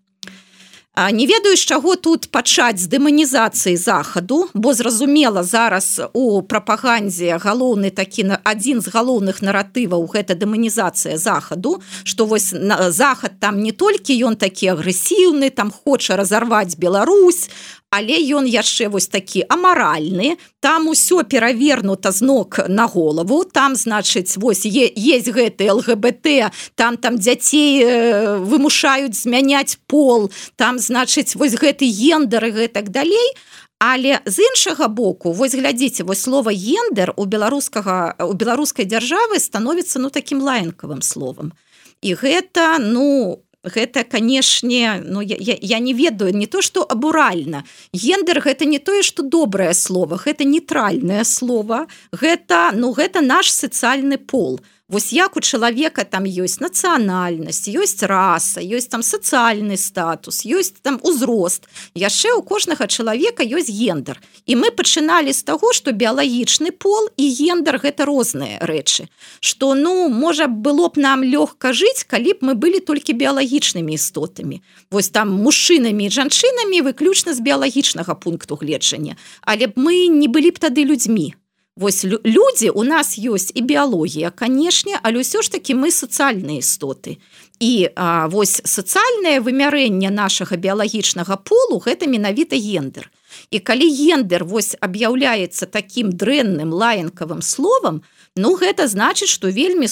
Не 1.11 1.25
ведаю 1.25 1.55
з 1.55 1.63
чаго 1.63 1.95
тут 1.95 2.27
пачаць 2.27 2.79
з 2.83 2.91
дэманізацыі 2.91 3.77
захаду 3.77 4.49
бо 4.53 4.73
зразумела 4.73 5.43
зараз 5.43 6.01
у 6.13 6.41
прапагандзе 6.41 7.39
галоўны 7.39 7.87
такі 7.89 8.23
на 8.23 8.39
адзін 8.43 8.83
з 8.83 8.91
галоўных 8.91 9.39
наратываў 9.39 10.03
гэта 10.11 10.35
дэманізацыя 10.35 11.15
захаду 11.15 11.79
што 12.03 12.25
вось 12.25 12.51
на 12.51 12.91
захад 12.91 13.39
там 13.39 13.63
не 13.63 13.71
толькі 13.71 14.19
ён 14.27 14.35
такі 14.35 14.75
агрэсіўны 14.75 15.55
там 15.55 15.71
хоча 15.71 16.19
разарваць 16.19 16.75
Беларусь 16.75 17.47
але 17.89 18.21
ён 18.37 18.45
яшчэ 18.45 18.89
вось 18.89 19.07
такі 19.07 19.43
амаральны. 19.49 20.37
Там 20.59 20.87
усё 20.87 21.23
перавернута 21.23 22.11
з 22.11 22.21
ног 22.21 22.59
на 22.67 22.85
голову. 22.85 23.43
Там 23.43 23.75
значыць 23.75 24.37
вось 24.37 24.65
есть 24.65 25.29
гэты 25.29 25.71
лгбт 25.73 26.51
там 26.75 26.97
там 26.97 27.17
дзяцей 27.17 27.81
э, 27.81 28.37
вымушаюць 28.37 29.17
змяняць 29.17 29.79
пол. 29.87 30.31
Там 30.55 30.77
значыць 30.77 31.35
вось 31.35 31.57
гэты 31.57 31.89
гендер 31.89 32.45
і 32.45 32.51
гэтак 32.51 32.89
далей. 32.89 33.33
Але 33.79 34.19
з 34.25 34.43
іншага 34.43 34.87
боку 34.87 35.31
вось 35.31 35.55
глядзіце 35.55 36.03
вось 36.03 36.21
слова 36.21 36.51
гендер 36.51 37.13
у 37.15 37.25
беларускага 37.25 38.15
у 38.19 38.33
беларускай 38.33 38.85
дзяржавы 38.85 39.39
становіцца 39.39 39.99
ну 39.99 40.09
таким 40.09 40.43
лаянкавым 40.43 41.01
словам. 41.01 41.53
І 42.01 42.13
гэта 42.13 42.77
ну 42.79 43.39
гэта 43.63 44.03
канешне 44.03 45.01
ну 45.05 45.21
я, 45.21 45.35
я, 45.39 45.57
я 45.59 45.79
не 45.79 45.93
ведаю 45.93 46.35
не 46.35 46.47
то 46.47 46.61
что 46.61 46.85
абуральна. 46.89 47.65
Гендер 47.93 48.41
гэта 48.41 48.65
не 48.65 48.79
тое 48.79 49.03
что 49.03 49.23
добрае 49.23 49.73
слово 49.73 50.17
гэта 50.17 50.43
нейтральное 50.43 51.23
слово 51.23 51.87
гэта 52.11 52.71
ну 52.73 52.91
гэта 52.91 53.21
наш 53.21 53.51
сацыяльны 53.51 54.17
пол. 54.17 54.57
то 54.57 54.78
Вось 54.89 55.13
як 55.13 55.37
у 55.37 55.41
чалавека 55.41 56.01
там 56.01 56.25
ёсць 56.25 56.57
нацыянальнасць, 56.57 57.69
ёсць 57.69 58.01
раса, 58.09 58.57
ёсць 58.57 58.89
там 58.89 59.05
сацыяльны 59.05 59.77
статус, 59.77 60.41
ёсць 60.49 60.81
там 60.81 60.97
узрост. 61.03 61.69
яшчэ 61.93 62.33
у 62.33 62.41
кожнага 62.41 62.87
чалавека 62.87 63.45
ёсць 63.45 63.69
гендер. 63.69 64.17
І 64.49 64.57
мы 64.57 64.73
пачыналі 64.73 65.29
з 65.29 65.43
таго, 65.45 65.73
што 65.73 65.93
біялагічны 65.93 66.71
пол 66.71 67.09
і 67.17 67.25
гендер 67.29 67.77
гэта 67.77 68.09
розныя 68.09 68.57
рэчы. 68.65 69.13
Што 69.39 69.75
ну 69.77 70.09
можа 70.09 70.47
было 70.47 70.89
б 70.89 70.97
нам 70.97 71.21
лёгка 71.21 71.69
жыць, 71.69 72.09
калі 72.09 72.33
б 72.33 72.37
мы 72.41 72.53
былі 72.57 72.81
толькі 72.81 73.13
біялагічнымі 73.13 73.93
істотамі. 73.93 74.61
Вось 74.89 75.13
там 75.13 75.29
мужчынамі 75.29 76.09
і 76.09 76.09
жанчынамі 76.09 76.81
выключна 76.81 77.37
з 77.37 77.39
біялагічнага 77.45 78.15
пункту 78.15 78.57
гледжання, 78.57 79.15
Але 79.41 79.67
б 79.67 79.77
мы 79.77 80.09
не 80.09 80.27
былі 80.27 80.49
б 80.49 80.57
тады 80.57 80.81
людзьмі. 80.81 81.37
Вось 81.79 82.03
людзі 82.03 82.69
у 82.75 82.83
нас 82.83 83.15
ёсць 83.15 83.55
і 83.55 83.61
біялогія, 83.63 84.35
канешне, 84.35 84.99
але 84.99 85.23
ўсё 85.23 85.39
ж 85.39 85.47
такі 85.47 85.79
мы 85.79 85.95
сацыяльныя 85.95 86.59
істоты. 86.59 87.23
І 87.63 87.95
а, 87.95 88.27
вось 88.27 88.59
сацыяльнае 88.67 89.39
вымярэнне 89.39 90.11
нашага 90.11 90.59
біялагічнага 90.59 91.39
полу 91.39 91.79
гэта 91.79 92.03
менавіта 92.03 92.59
гендер. 92.59 93.07
І 93.47 93.63
калі 93.63 93.87
гендер 93.95 94.43
вось 94.43 94.75
аб'яўляецца 94.75 95.71
такім 95.71 96.11
дрэнным 96.11 96.75
лаянкавым 96.75 97.39
словам, 97.39 98.03
Ну 98.35 98.55
гэта 98.55 98.87
значыць, 98.87 99.27
што 99.27 99.49
вельмі 99.49 99.87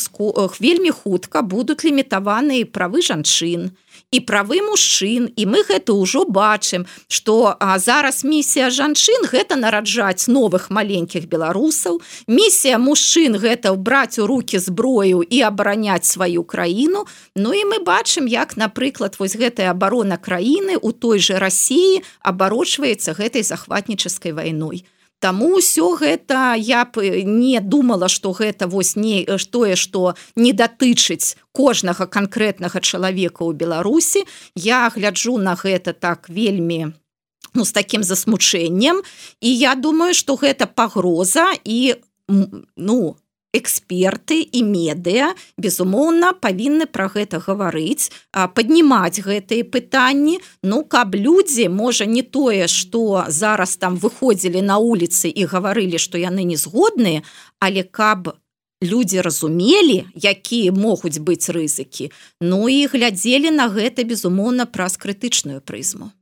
вельмі 0.59 0.91
хутка 0.91 1.41
будуць 1.41 1.83
лімітаваныя 1.83 2.65
правы 2.65 3.01
жанчын, 3.01 3.71
і 4.11 4.19
правы 4.19 4.61
мужчын 4.61 5.31
і 5.35 5.43
мы 5.45 5.63
гэта 5.67 5.93
ўжо 5.93 6.25
бачым 6.25 6.85
что 7.07 7.55
зараз 7.77 8.23
місія 8.23 8.69
жанчын 8.69 9.29
гэта 9.31 9.55
нараджаць 9.55 10.27
новых 10.27 10.69
маленькіх 10.69 11.27
беларусаў 11.31 12.01
місія 12.27 12.77
мужчын 12.77 13.37
гэта 13.37 13.73
браць 13.75 14.19
у 14.19 14.27
руки 14.27 14.59
зброю 14.59 15.23
і 15.23 15.41
абараняць 15.41 16.05
сваю 16.05 16.43
краіну. 16.43 17.05
Ну 17.35 17.53
і 17.53 17.63
мы 17.65 17.79
бачым 17.83 18.27
як 18.27 18.57
напрыклад 18.57 19.15
вось 19.19 19.37
гэтая 19.37 19.71
абарона 19.71 20.17
краіны 20.17 20.77
у 20.81 20.91
той 20.91 21.19
же 21.19 21.39
Росіі 21.39 22.03
абарочваецца 22.21 23.13
гэтай 23.13 23.43
захватнічаской 23.43 24.31
вайной. 24.31 24.83
то 24.83 24.96
Таму 25.19 25.57
ўсё 25.57 25.97
гэта 25.97 26.53
я 26.61 26.85
б 26.85 27.25
не 27.25 27.57
думала, 27.59 28.05
што 28.05 28.37
гэта 28.37 28.69
вось 28.69 28.93
не 28.95 29.25
тое, 29.25 29.75
што 29.75 30.13
не 30.35 30.53
датычыць 30.53 31.35
кожнага 31.51 32.05
канкрэтнага 32.05 32.77
чалавека 32.79 33.41
ў 33.41 33.57
Беларусі. 33.57 34.29
Я 34.53 34.93
гляджу 34.93 35.41
на 35.41 35.57
гэта 35.57 35.97
так 35.97 36.29
вельмі 36.29 36.93
ну, 37.57 37.65
з 37.65 37.71
такім 37.71 38.03
засмучэннем. 38.03 39.01
І 39.41 39.49
я 39.49 39.73
думаю, 39.75 40.13
што 40.13 40.37
гэта 40.37 40.69
пагроза 40.69 41.49
і 41.65 41.97
ну, 42.27 43.17
эксперты 43.57 44.39
і 44.41 44.63
медыа 44.63 45.33
безумоўна 45.57 46.33
павінны 46.37 46.85
пра 46.85 47.09
гэта 47.13 47.41
гаварыць 47.43 48.09
паднімаць 48.31 49.21
гэтыя 49.25 49.65
пытанні. 49.65 50.39
Ну 50.63 50.83
каб 50.83 51.15
людзі 51.15 51.67
можа 51.69 52.05
не 52.05 52.21
тое 52.21 52.67
што 52.71 53.25
зараз 53.27 53.77
там 53.77 53.97
выходзілі 53.97 54.61
на 54.61 54.77
улицы 54.77 55.27
і 55.29 55.45
гаварылі 55.45 55.97
што 55.97 56.21
яны 56.21 56.43
не 56.43 56.57
згодныя 56.57 57.23
але 57.59 57.83
каб 57.83 58.37
людзі 58.83 59.21
разумелі 59.21 60.05
якія 60.13 60.71
могуць 60.71 61.17
быць 61.17 61.49
рызыкі 61.49 62.11
ну 62.41 62.69
і 62.69 62.85
глядзелі 62.85 63.49
на 63.51 63.67
гэта 63.73 64.05
безумоўна 64.05 64.69
праз 64.69 65.01
крытычную 65.01 65.61
прызму 65.61 66.13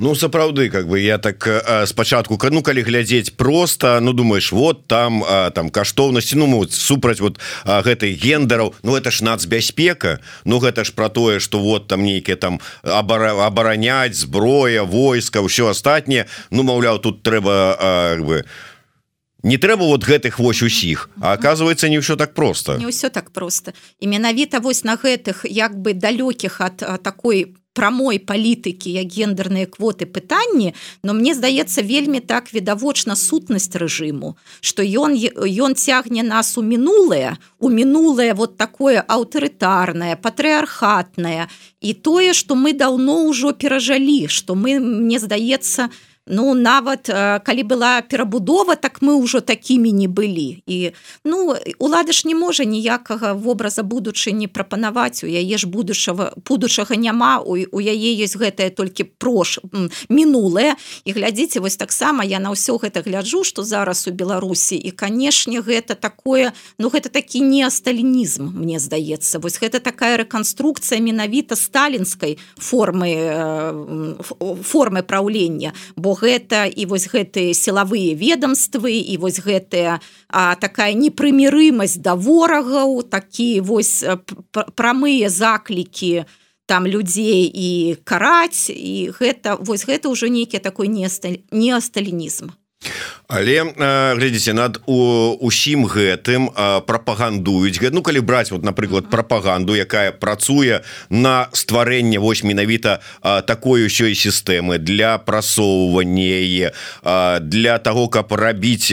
Ну 0.00 0.14
сапраўды 0.14 0.70
как 0.70 0.88
бы 0.88 0.98
я 0.98 1.18
так 1.18 1.46
спачатку 1.86 2.38
ну 2.50 2.62
калі 2.62 2.82
глядзець 2.82 3.36
просто 3.36 4.00
ну 4.00 4.12
думаешь 4.12 4.50
вот 4.50 4.86
там 4.86 5.22
а, 5.28 5.50
там 5.50 5.68
каштоўнасці 5.68 6.36
ну 6.36 6.66
супраць 6.70 7.20
вот 7.20 7.38
гэтай 7.64 8.16
гендараў 8.16 8.74
Ну 8.82 8.96
это 8.96 9.10
ж 9.10 9.22
нацбяспека 9.22 10.20
Ну 10.44 10.58
гэта 10.58 10.84
ж 10.84 10.92
про 10.92 11.10
тое 11.10 11.38
что 11.38 11.60
вот 11.60 11.88
там 11.88 12.02
нейкіе 12.02 12.36
там 12.36 12.60
абараняць 12.82 14.16
зброя 14.16 14.84
войска 14.84 15.44
ўсё 15.44 15.68
астатняе 15.68 16.26
Ну 16.50 16.62
маўляў 16.62 16.98
тут 16.98 17.22
трэба 17.22 18.16
бы 18.24 18.44
не 19.42 19.56
трэба 19.56 19.84
вот 19.84 20.04
гэтых 20.04 20.38
вось 20.38 20.62
усіх 20.62 21.10
а 21.20 21.32
оказывается 21.32 21.88
не 21.88 22.00
ўсё 22.00 22.16
так 22.16 22.34
просто. 22.34 22.76
Не 22.76 22.88
ўсё 22.88 23.10
так 23.10 23.30
просто. 23.30 23.72
І 24.00 24.06
менавіта 24.08 24.60
вось 24.60 24.84
на 24.84 24.96
гэтых 24.96 25.44
як 25.44 25.76
бы 25.76 25.92
далёкіх 25.92 26.60
ад 26.60 27.02
такой 27.02 27.59
прамой 27.72 28.18
палітыкі 28.18 28.90
як 28.90 29.08
гендерныя 29.14 29.66
квоты 29.66 30.06
пытанні 30.06 30.74
но 31.02 31.14
мне 31.14 31.34
здаецца 31.34 31.82
вельмі 31.86 32.20
так 32.20 32.52
відавочна 32.52 33.16
сутнасць 33.16 33.74
рэжыму 33.74 34.34
что 34.60 34.82
ён 34.82 35.14
ён 35.14 35.74
цягне 35.74 36.22
нас 36.22 36.58
у 36.58 36.62
мінулае 36.62 37.38
у 37.58 37.70
мінулае 37.70 38.34
вот 38.34 38.56
такое 38.56 39.00
аўтарытарнае 39.06 40.16
патрыархатнае 40.16 41.48
і 41.80 41.94
тое 41.94 42.34
что 42.34 42.54
мы 42.54 42.72
даўно 42.72 43.30
ўжо 43.30 43.52
перажалі 43.52 44.26
что 44.28 44.54
мы 44.54 44.80
мне 44.80 45.18
здаецца 45.18 45.90
у 45.90 46.09
Ну 46.30 46.54
нават 46.54 47.10
калі 47.42 47.62
была 47.66 48.02
перабудова 48.06 48.78
так 48.78 49.02
мы 49.02 49.18
ўжо 49.18 49.42
такімі 49.42 49.90
не 49.90 50.06
былі. 50.06 50.62
І 50.66 50.94
ну 51.24 51.56
улада 51.78 52.12
ж 52.14 52.22
не 52.30 52.34
можа 52.38 52.64
ніякага 52.64 53.34
вобраза 53.34 53.82
будучыні 53.82 54.46
прапанаваць 54.46 55.26
у 55.26 55.28
яе 55.28 55.58
ж 55.58 55.66
будучага 55.66 56.32
будучага 56.46 56.94
няма 56.94 57.42
у, 57.42 57.58
у 57.58 57.80
яе 57.82 58.14
ёсць 58.22 58.38
гэтае 58.38 58.70
толькі 58.70 59.10
прош 59.18 59.58
мінулае. 60.08 60.78
І 61.04 61.10
глядзіце 61.12 61.58
вось 61.58 61.76
таксама 61.76 62.22
я 62.22 62.38
на 62.38 62.54
ўсё 62.54 62.78
гэта 62.78 63.02
гляджу 63.02 63.42
што 63.42 63.66
зараз 63.66 64.06
у 64.06 64.14
Беларусі. 64.14 64.78
І 64.78 64.94
канешне 64.94 65.58
гэта 65.58 65.98
такое 65.98 66.54
ну 66.78 66.94
гэта 66.94 67.10
такі 67.10 67.42
не 67.42 67.66
сталінізм 67.66 68.54
мне 68.54 68.78
здаецца. 68.78 69.42
Вось 69.42 69.58
гэта 69.58 69.82
такая 69.82 70.14
рэканструкцыя 70.22 71.02
менавіта 71.02 71.58
сталінскай 71.58 72.38
формы 72.54 73.10
формы 74.62 75.02
праўлення. 75.02 75.74
Бо 75.96 76.19
гэта 76.20 76.68
і 76.68 76.86
вось 76.86 77.08
гэтыя 77.08 77.56
сілавыя 77.56 78.14
ведомствы 78.14 79.00
і 79.00 79.16
вось 79.16 79.40
гэтая 79.40 80.00
а, 80.28 80.54
такая 80.60 80.92
непрымірымасць 80.92 81.98
да 82.04 82.14
ворагаў 82.14 83.02
такі 83.08 83.64
вось 83.64 84.04
прамыя 84.76 85.32
заклікі 85.32 86.28
там 86.70 86.86
людзей 86.86 87.50
і 87.50 87.96
караць 88.04 88.70
і 88.70 89.10
гэта 89.16 89.56
вось 89.58 89.88
гэта 89.88 90.12
ўжо 90.12 90.30
нейкі 90.30 90.62
такой 90.62 90.86
не 90.86 91.08
сталінізм 91.08 92.54
але 93.30 93.62
глядзіце 94.18 94.52
над 94.52 94.82
усім 94.86 95.86
гэтым 95.86 96.50
прапагандуюць 96.86 97.78
ну 97.94 98.02
калі 98.02 98.20
браць 98.20 98.50
вот 98.50 98.66
напрыклад 98.66 99.06
прапаганду 99.10 99.78
якая 99.78 100.10
працуе 100.12 100.82
на 101.08 101.48
стварэнне 101.54 102.18
вось 102.18 102.42
менавіта 102.42 103.00
такой 103.46 103.86
усёй 103.86 104.18
сістэмы 104.18 104.78
для 104.78 105.18
прасоўвання 105.18 106.72
для 107.40 107.78
того 107.78 108.08
каб 108.08 108.32
рабіць 108.32 108.92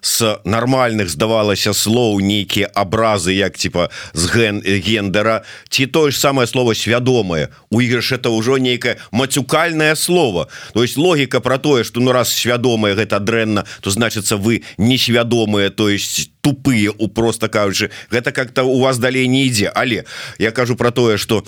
с 0.00 0.16
нармальных 0.44 1.08
здавалася 1.12 1.74
слоў 1.76 2.20
нейкія 2.20 2.70
абразы 2.74 3.36
як 3.36 3.56
типа 3.56 3.90
з 4.12 4.24
ген 4.30 4.62
гендера. 4.64 5.42
Ці 5.68 5.86
тое 5.86 6.10
ж 6.10 6.18
самое 6.18 6.46
слово 6.46 6.74
свядомае 6.74 7.48
у 7.70 7.80
ігрыш 7.80 8.12
это 8.12 8.30
ўжо 8.30 8.58
нейкае 8.58 8.96
мацюкальное 9.12 9.94
слово. 9.94 10.48
То 10.72 10.82
есть 10.82 10.96
логіка 10.96 11.40
про 11.40 11.58
тое 11.58 11.84
что 11.84 12.00
ну 12.00 12.12
раз 12.12 12.32
свядомае 12.32 12.94
гэта 12.94 13.20
дрэнна 13.20 13.49
дрэнна 13.50 13.66
то 13.80 13.90
значится 13.90 14.36
вы 14.36 14.62
несвядомыя 14.78 15.70
то 15.70 15.88
есть 15.88 16.32
тупые 16.40 16.90
у 16.90 17.08
просто 17.08 17.48
кажучы 17.48 17.90
гэта 18.10 18.32
как-то 18.32 18.64
у 18.64 18.80
вас 18.80 18.98
далей 18.98 19.26
не 19.28 19.46
ідзе. 19.46 19.72
Але 19.74 20.04
я 20.38 20.50
кажу 20.50 20.76
про 20.76 20.90
тое 20.90 21.18
что 21.18 21.44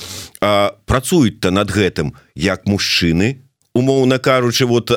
працуюць-то 0.87 1.51
над 1.51 1.71
гэтым 1.71 2.15
як 2.35 2.67
мужчыны 2.67 3.42
умоўна 3.75 4.19
кажучы 4.19 4.67
вот 4.67 4.91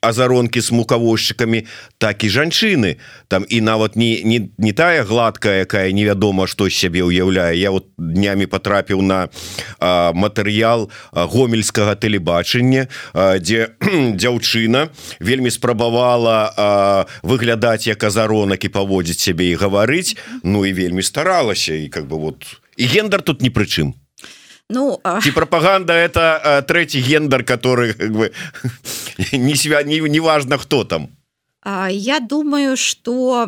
азаронки 0.00 0.58
с 0.58 0.70
мукавозчыкамі 0.70 1.64
так 1.98 2.24
і 2.24 2.28
жанчыны. 2.28 2.96
Там 3.28 3.44
і 3.48 3.60
нават 3.60 3.96
не 3.96 4.22
не, 4.22 4.50
не 4.58 4.72
тая 4.72 5.04
гладкая 5.04 5.64
якая 5.64 5.92
невядома 5.92 6.46
што 6.46 6.68
сябе 6.68 7.02
ўяўляе. 7.02 7.56
Я 7.56 7.70
вот 7.70 7.88
днямі 7.96 8.46
потрапіў 8.46 9.00
на 9.02 9.28
а, 9.80 10.12
матэрыял 10.12 10.90
гомельскага 11.12 11.96
тэлебачання 11.96 12.88
дзе 13.40 13.72
дзяўчына 14.20 14.88
вельмі 15.20 15.50
спрабавала 15.50 16.52
а, 16.56 16.68
выглядаць 17.22 17.88
як 17.88 18.04
азаронак 18.04 18.64
і 18.64 18.68
паводзіць 18.68 19.20
сябе 19.20 19.52
і 19.52 19.56
гаварыць. 19.56 20.16
Ну 20.44 20.66
і 20.66 20.72
вельмі 20.72 21.02
старалася 21.02 21.74
і 21.74 21.88
как 21.88 22.06
бы 22.06 22.20
вот. 22.20 22.60
І 22.76 22.86
гендер 22.86 23.22
тут 23.22 23.42
ні 23.42 23.50
пры 23.50 23.64
чым 23.64 23.96
Ну 24.70 25.00
и 25.26 25.30
пропаганда 25.30 25.94
это 25.94 26.64
третий 26.68 27.00
гендер, 27.00 27.44
который 27.44 27.94
как 27.94 28.12
бы 28.12 28.32
не 29.32 29.54
себя 29.54 29.82
не, 29.82 30.00
не 30.00 30.20
важно 30.20 30.58
кто 30.58 30.84
там. 30.84 31.08
Я 31.90 32.20
думаю, 32.20 32.76
что 32.76 33.46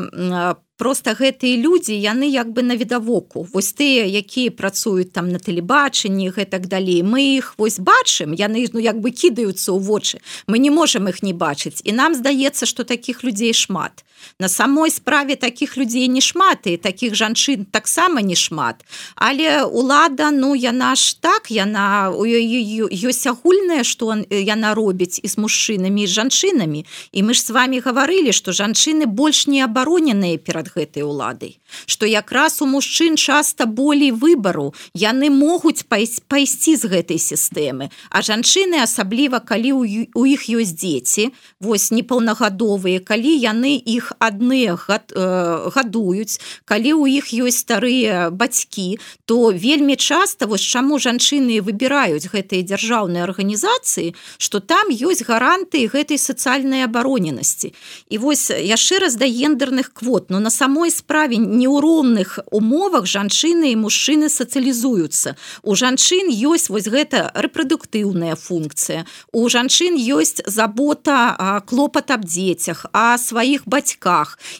просто 0.80 1.12
гэтыя 1.12 1.60
людзі 1.60 1.92
яны 1.92 2.24
як 2.24 2.48
бы 2.56 2.64
навідавоку 2.64 3.44
вось 3.52 3.76
тыя 3.76 4.08
якія 4.08 4.48
працуюць 4.50 5.12
там 5.12 5.28
на 5.28 5.36
тэлебачанні 5.36 6.32
гэтак 6.32 6.72
далей. 6.72 7.04
Мы 7.04 7.36
іх 7.36 7.52
вось 7.60 7.76
бачым 7.76 8.32
яны 8.32 8.64
ну 8.72 8.80
як 8.80 8.96
бы 8.96 9.12
кідаюцца 9.12 9.76
ў 9.76 9.78
вочы. 9.78 10.24
Мы 10.48 10.56
не 10.56 10.72
можемм 10.72 11.12
іх 11.12 11.20
не 11.20 11.36
бачыць. 11.36 11.84
І 11.84 11.92
нам 11.92 12.16
здаецца 12.16 12.64
что 12.64 12.88
таких 12.88 13.20
людзей 13.20 13.52
шмат 13.52 14.08
на 14.38 14.48
самой 14.48 14.90
справе 14.90 15.36
таких 15.36 15.76
людзей 15.76 16.08
не 16.08 16.20
шмат 16.20 16.66
і 16.66 16.76
таких 16.76 17.14
жанчын 17.14 17.64
таксама 17.64 18.22
не 18.22 18.36
шмат. 18.36 18.84
Але 19.16 19.62
лада 19.62 20.30
ну 20.30 20.54
яна 20.54 20.94
ж 20.94 21.16
так 21.20 21.50
яна 21.50 22.10
ёсць 22.10 23.26
агульная 23.26 23.84
что 23.84 24.16
яна 24.30 24.74
робіць 24.74 25.20
і 25.22 25.28
з 25.28 25.36
мужчынамі 25.38 26.06
з 26.06 26.10
жанчынамі 26.10 26.86
і 27.12 27.22
мы 27.22 27.34
ж 27.34 27.42
с 27.42 27.50
вами 27.50 27.80
гаварылі 27.80 28.32
что 28.32 28.52
жанчыны 28.52 29.06
больш 29.06 29.46
не 29.46 29.62
абароненыя 29.62 30.38
перад 30.38 30.72
гэтай 30.72 31.02
уладай 31.02 31.60
что 31.86 32.06
якраз 32.06 32.62
у 32.62 32.66
мужчын 32.66 33.16
часто 33.16 33.66
болей 33.66 34.10
выбару. 34.10 34.74
Яны 34.94 35.30
могуць 35.30 35.84
пайсці 35.84 36.76
з 36.76 36.84
гэтай 36.86 37.18
сістэмы. 37.18 37.90
А 38.10 38.22
жанчыны 38.22 38.82
асабліва 38.82 39.40
калі 39.40 39.72
у 40.14 40.24
іх 40.26 40.48
ёсць 40.48 40.74
дзеці 40.74 41.30
вось 41.60 41.90
непаўнагадовыя 41.90 43.00
калі 43.00 43.32
яны 43.36 43.76
іх 43.76 44.09
адныя 44.18 44.76
гад, 44.76 45.12
э, 45.14 45.70
гадуюць. 45.70 46.40
Калі 46.64 46.92
у 46.92 47.06
іх 47.06 47.30
ёсць 47.30 47.62
старыя 47.62 48.30
бацькі 48.30 48.98
то 49.24 49.52
вельмі 49.52 49.96
часто 49.96 50.46
вось 50.46 50.64
чаму 50.64 50.98
жанчыны 50.98 51.60
выбіраюць 51.62 52.26
гэтыя 52.32 52.66
дзяржаўныя 52.66 53.22
арганізацыі 53.28 54.14
что 54.38 54.60
там 54.60 54.90
ёсць 54.90 55.22
гаранты 55.22 55.86
гэтай 55.86 56.18
сацыяльнай 56.18 56.84
абароненасці. 56.84 57.72
І 58.10 58.18
вось 58.18 58.50
яшчэ 58.50 58.98
раз 58.98 59.14
да 59.14 59.26
гендерных 59.26 59.92
квот 59.92 60.30
но 60.30 60.40
на 60.40 60.50
самой 60.50 60.90
справе 60.90 61.36
неўронных 61.36 62.40
умовах 62.50 63.06
жанчыны 63.06 63.72
і 63.72 63.76
мужчыны 63.76 64.28
сацыялізуюцца. 64.28 65.36
У 65.62 65.74
жанчын 65.74 66.32
ёсць 66.32 66.70
вось 66.70 66.88
гэта 66.88 67.30
рэпрадуктыўная 67.34 68.34
функцыя. 68.36 69.06
У 69.32 69.48
жанчын 69.48 69.94
ёсць 69.94 70.42
забота 70.46 71.62
клопат 71.66 72.10
аб 72.10 72.24
дзецях 72.24 72.86
а 72.92 73.18
сваіх 73.18 73.62
бацьках 73.66 73.99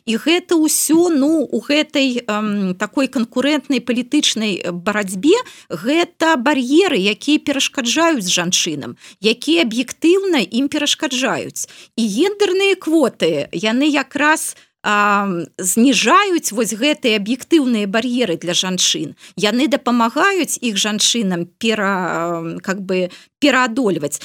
і 0.06 0.16
гэта 0.20 0.60
ўсё 0.60 1.08
ну 1.10 1.48
у 1.48 1.58
гэтай 1.64 2.22
эм, 2.22 2.76
такой 2.76 3.08
канкурэнтнай 3.08 3.80
палітычнай 3.80 4.60
барацьбе 4.70 5.36
гэта 5.68 6.36
бар'еры 6.36 7.00
якія 7.00 7.40
перашкаджаюць 7.40 8.28
жанчынам 8.28 8.96
якія 9.20 9.64
аб'ектыўна 9.64 10.44
ім 10.44 10.68
перашкаджаюць. 10.68 11.68
І 11.96 12.02
гендерныя 12.06 12.76
квоты 12.76 13.48
яны 13.52 13.88
якраз 13.88 14.56
у 14.56 14.69
зніжаюць 14.82 16.52
вось 16.52 16.72
гэтыя 16.72 17.20
аб'ектыўныя 17.20 17.84
бар'еры 17.84 18.40
для 18.40 18.54
жанчын. 18.56 19.12
Яны 19.36 19.68
дапамагаюць 19.68 20.56
іх 20.64 20.76
жанчынам 20.80 21.44
пера 21.60 22.40
как 22.64 22.80
бы 22.80 23.10
пераадольваць. 23.40 24.20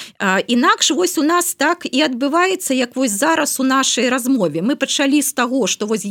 Інакш 0.47 0.91
вось 0.91 1.17
у 1.17 1.23
нас 1.23 1.55
так 1.55 1.83
і 1.83 1.99
адбываецца 2.07 2.73
як 2.73 2.95
вось 2.95 3.11
зараз 3.11 3.59
у 3.59 3.63
нашай 3.63 4.09
размове. 4.09 4.61
Мы 4.61 4.75
пачалі 4.75 5.21
з 5.21 5.33
таго 5.33 5.67
што 5.67 5.87
вось 5.87 6.07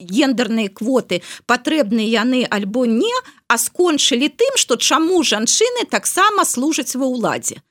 гендерныя 0.00 0.68
квоты 0.68 1.22
патрэбныя 1.46 2.08
яны 2.08 2.44
альбо 2.44 2.84
не 2.84 3.14
а 3.48 3.56
скончылі 3.56 4.28
тым 4.28 4.60
што 4.60 4.76
чаму 4.76 5.24
жанчыны 5.24 5.88
таксама 5.88 6.44
служаць 6.44 6.92
ва 6.92 7.08
ўладзе 7.08 7.64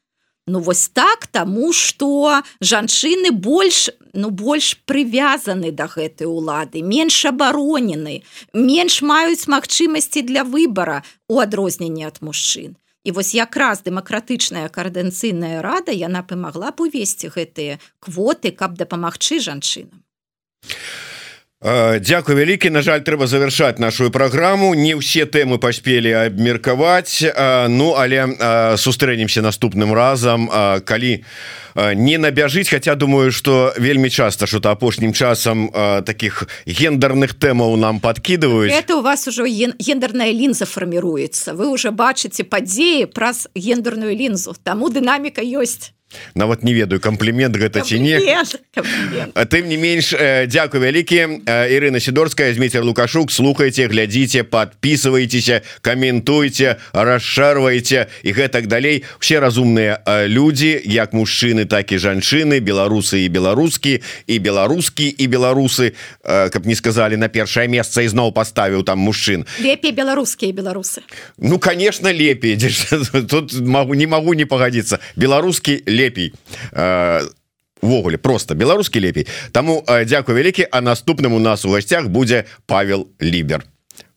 Ну 0.48 0.60
вось 0.60 0.88
так 0.88 1.28
таму 1.28 1.74
што 1.76 2.42
жанчыны 2.64 3.32
больш 3.36 3.90
ну 4.14 4.30
больш 4.32 4.80
прывязаны 4.88 5.74
да 5.76 5.88
гэтай 5.92 6.28
улады 6.28 6.82
менш 6.82 7.20
абаронены 7.28 8.24
менш 8.54 9.02
маюць 9.04 9.52
магчымасці 9.52 10.24
для 10.24 10.48
выбара 10.48 11.04
у 11.28 11.44
адрозненне 11.44 12.08
ад 12.08 12.24
мужчын. 12.24 12.80
І 13.04 13.12
вось 13.12 13.36
якраз 13.36 13.84
дэмакратычная 13.84 14.68
каардэнцыйная 14.72 15.62
рада 15.62 15.92
яна 15.92 16.24
памагла 16.24 16.72
б 16.72 16.88
увесці 16.88 17.32
гэтыя 17.36 17.80
квоты 18.00 18.56
каб 18.56 18.80
дапамагчы 18.80 19.44
жанчынам 19.44 20.04
Дякую 21.62 22.38
вялікі 22.38 22.70
На 22.70 22.86
жаль 22.86 23.02
трэба 23.02 23.26
завершаць 23.26 23.82
нашу 23.82 24.14
праграму 24.14 24.78
не 24.78 24.94
ўсе 24.94 25.26
тэмы 25.26 25.58
паспелі 25.58 26.14
абмеркаваць 26.14 27.26
Ну 27.74 27.98
але 27.98 28.30
сустрэнемся 28.78 29.42
наступным 29.42 29.90
разам 29.90 30.46
калі 30.86 31.26
не 31.98 32.18
набяжыць. 32.22 32.70
Хаця 32.70 32.94
думаю 32.94 33.32
что 33.32 33.74
вельмі 33.78 34.10
часто 34.10 34.46
что-то 34.46 34.70
апошнім 34.70 35.14
часам 35.18 35.74
таких 36.06 36.46
гендерных 36.70 37.34
тэмаў 37.34 37.74
нам 37.76 38.00
подкидываюць. 38.06 38.78
Это 38.78 38.98
у 38.98 39.02
вас 39.02 39.28
уже 39.28 39.50
гендерная 39.50 40.30
лінза 40.30 40.70
фарміруецца 40.70 41.58
вы 41.58 41.74
уже 41.74 41.90
бачыце 41.90 42.46
падзеі 42.46 43.10
праз 43.10 43.50
гендерную 43.58 44.14
лінзу 44.14 44.54
таму 44.62 44.94
дынаміка 44.94 45.42
ёсць 45.42 45.97
нават 46.36 46.64
не 46.64 46.74
ведаю 46.74 47.02
комплімент 47.02 47.56
гэта 47.58 47.84
ці 47.84 48.00
не 48.00 48.16
тым 49.52 49.68
не 49.68 49.78
менш 49.78 50.16
Дякую 50.48 50.82
вялікі 50.84 51.44
Ірына 51.46 52.00
сидорская 52.00 52.54
змейцер 52.54 52.84
лукашук 52.84 53.32
слухайте 53.32 53.88
глядзіце 53.88 54.44
подписывайтеся 54.48 55.62
каментуйте 55.82 56.78
расшарвайте 56.94 58.08
і 58.24 58.32
гэтак 58.32 58.68
далей. 58.68 59.04
Все 59.20 59.40
разумныя 59.40 60.00
людзі 60.28 60.80
як 60.86 61.12
мужчыны 61.12 61.66
так 61.66 61.92
і 61.92 62.00
жанчыны 62.00 62.60
беларусы 62.64 63.26
і 63.26 63.28
беларускі 63.28 64.00
і 64.00 64.36
беларускі 64.40 65.08
і 65.12 65.26
беларусы 65.28 65.94
каб 66.24 66.66
не 66.66 66.76
сказали 66.76 67.16
на 67.16 67.28
першае 67.28 67.68
месца 67.68 68.02
ізноў 68.02 68.32
поставіў 68.32 68.88
там 68.88 69.00
мужчын 69.04 69.44
лепей 69.60 69.92
беларускія 69.92 70.56
беларусы 70.56 71.04
Ну 71.38 71.60
конечно 71.60 72.12
лепей. 72.12 72.58
Тут 73.30 73.54
могу 73.60 73.94
не 73.94 74.08
могу 74.08 74.34
не 74.34 74.46
пагадзіцца 74.46 75.00
беларускі 75.16 75.84
лепей 75.86 75.97
лепей 75.98 76.34
увогуле 77.82 78.18
просто 78.18 78.56
беларускі 78.56 79.02
лепей. 79.02 79.28
Таму 79.52 79.84
дзякую 79.88 80.38
вялікі 80.38 80.68
а 80.72 80.82
наступным 80.82 81.34
у 81.34 81.40
нас 81.40 81.66
у 81.66 81.74
гасцях 81.74 82.08
будзе 82.08 82.46
Павел 82.66 83.08
лібер 83.22 83.66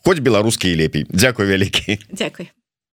хоць 0.05 0.21
беларускі 0.21 0.77
лепей. 0.77 1.07
Дякую 1.09 1.49
вялікі 1.49 1.99
Дякую 2.13 2.49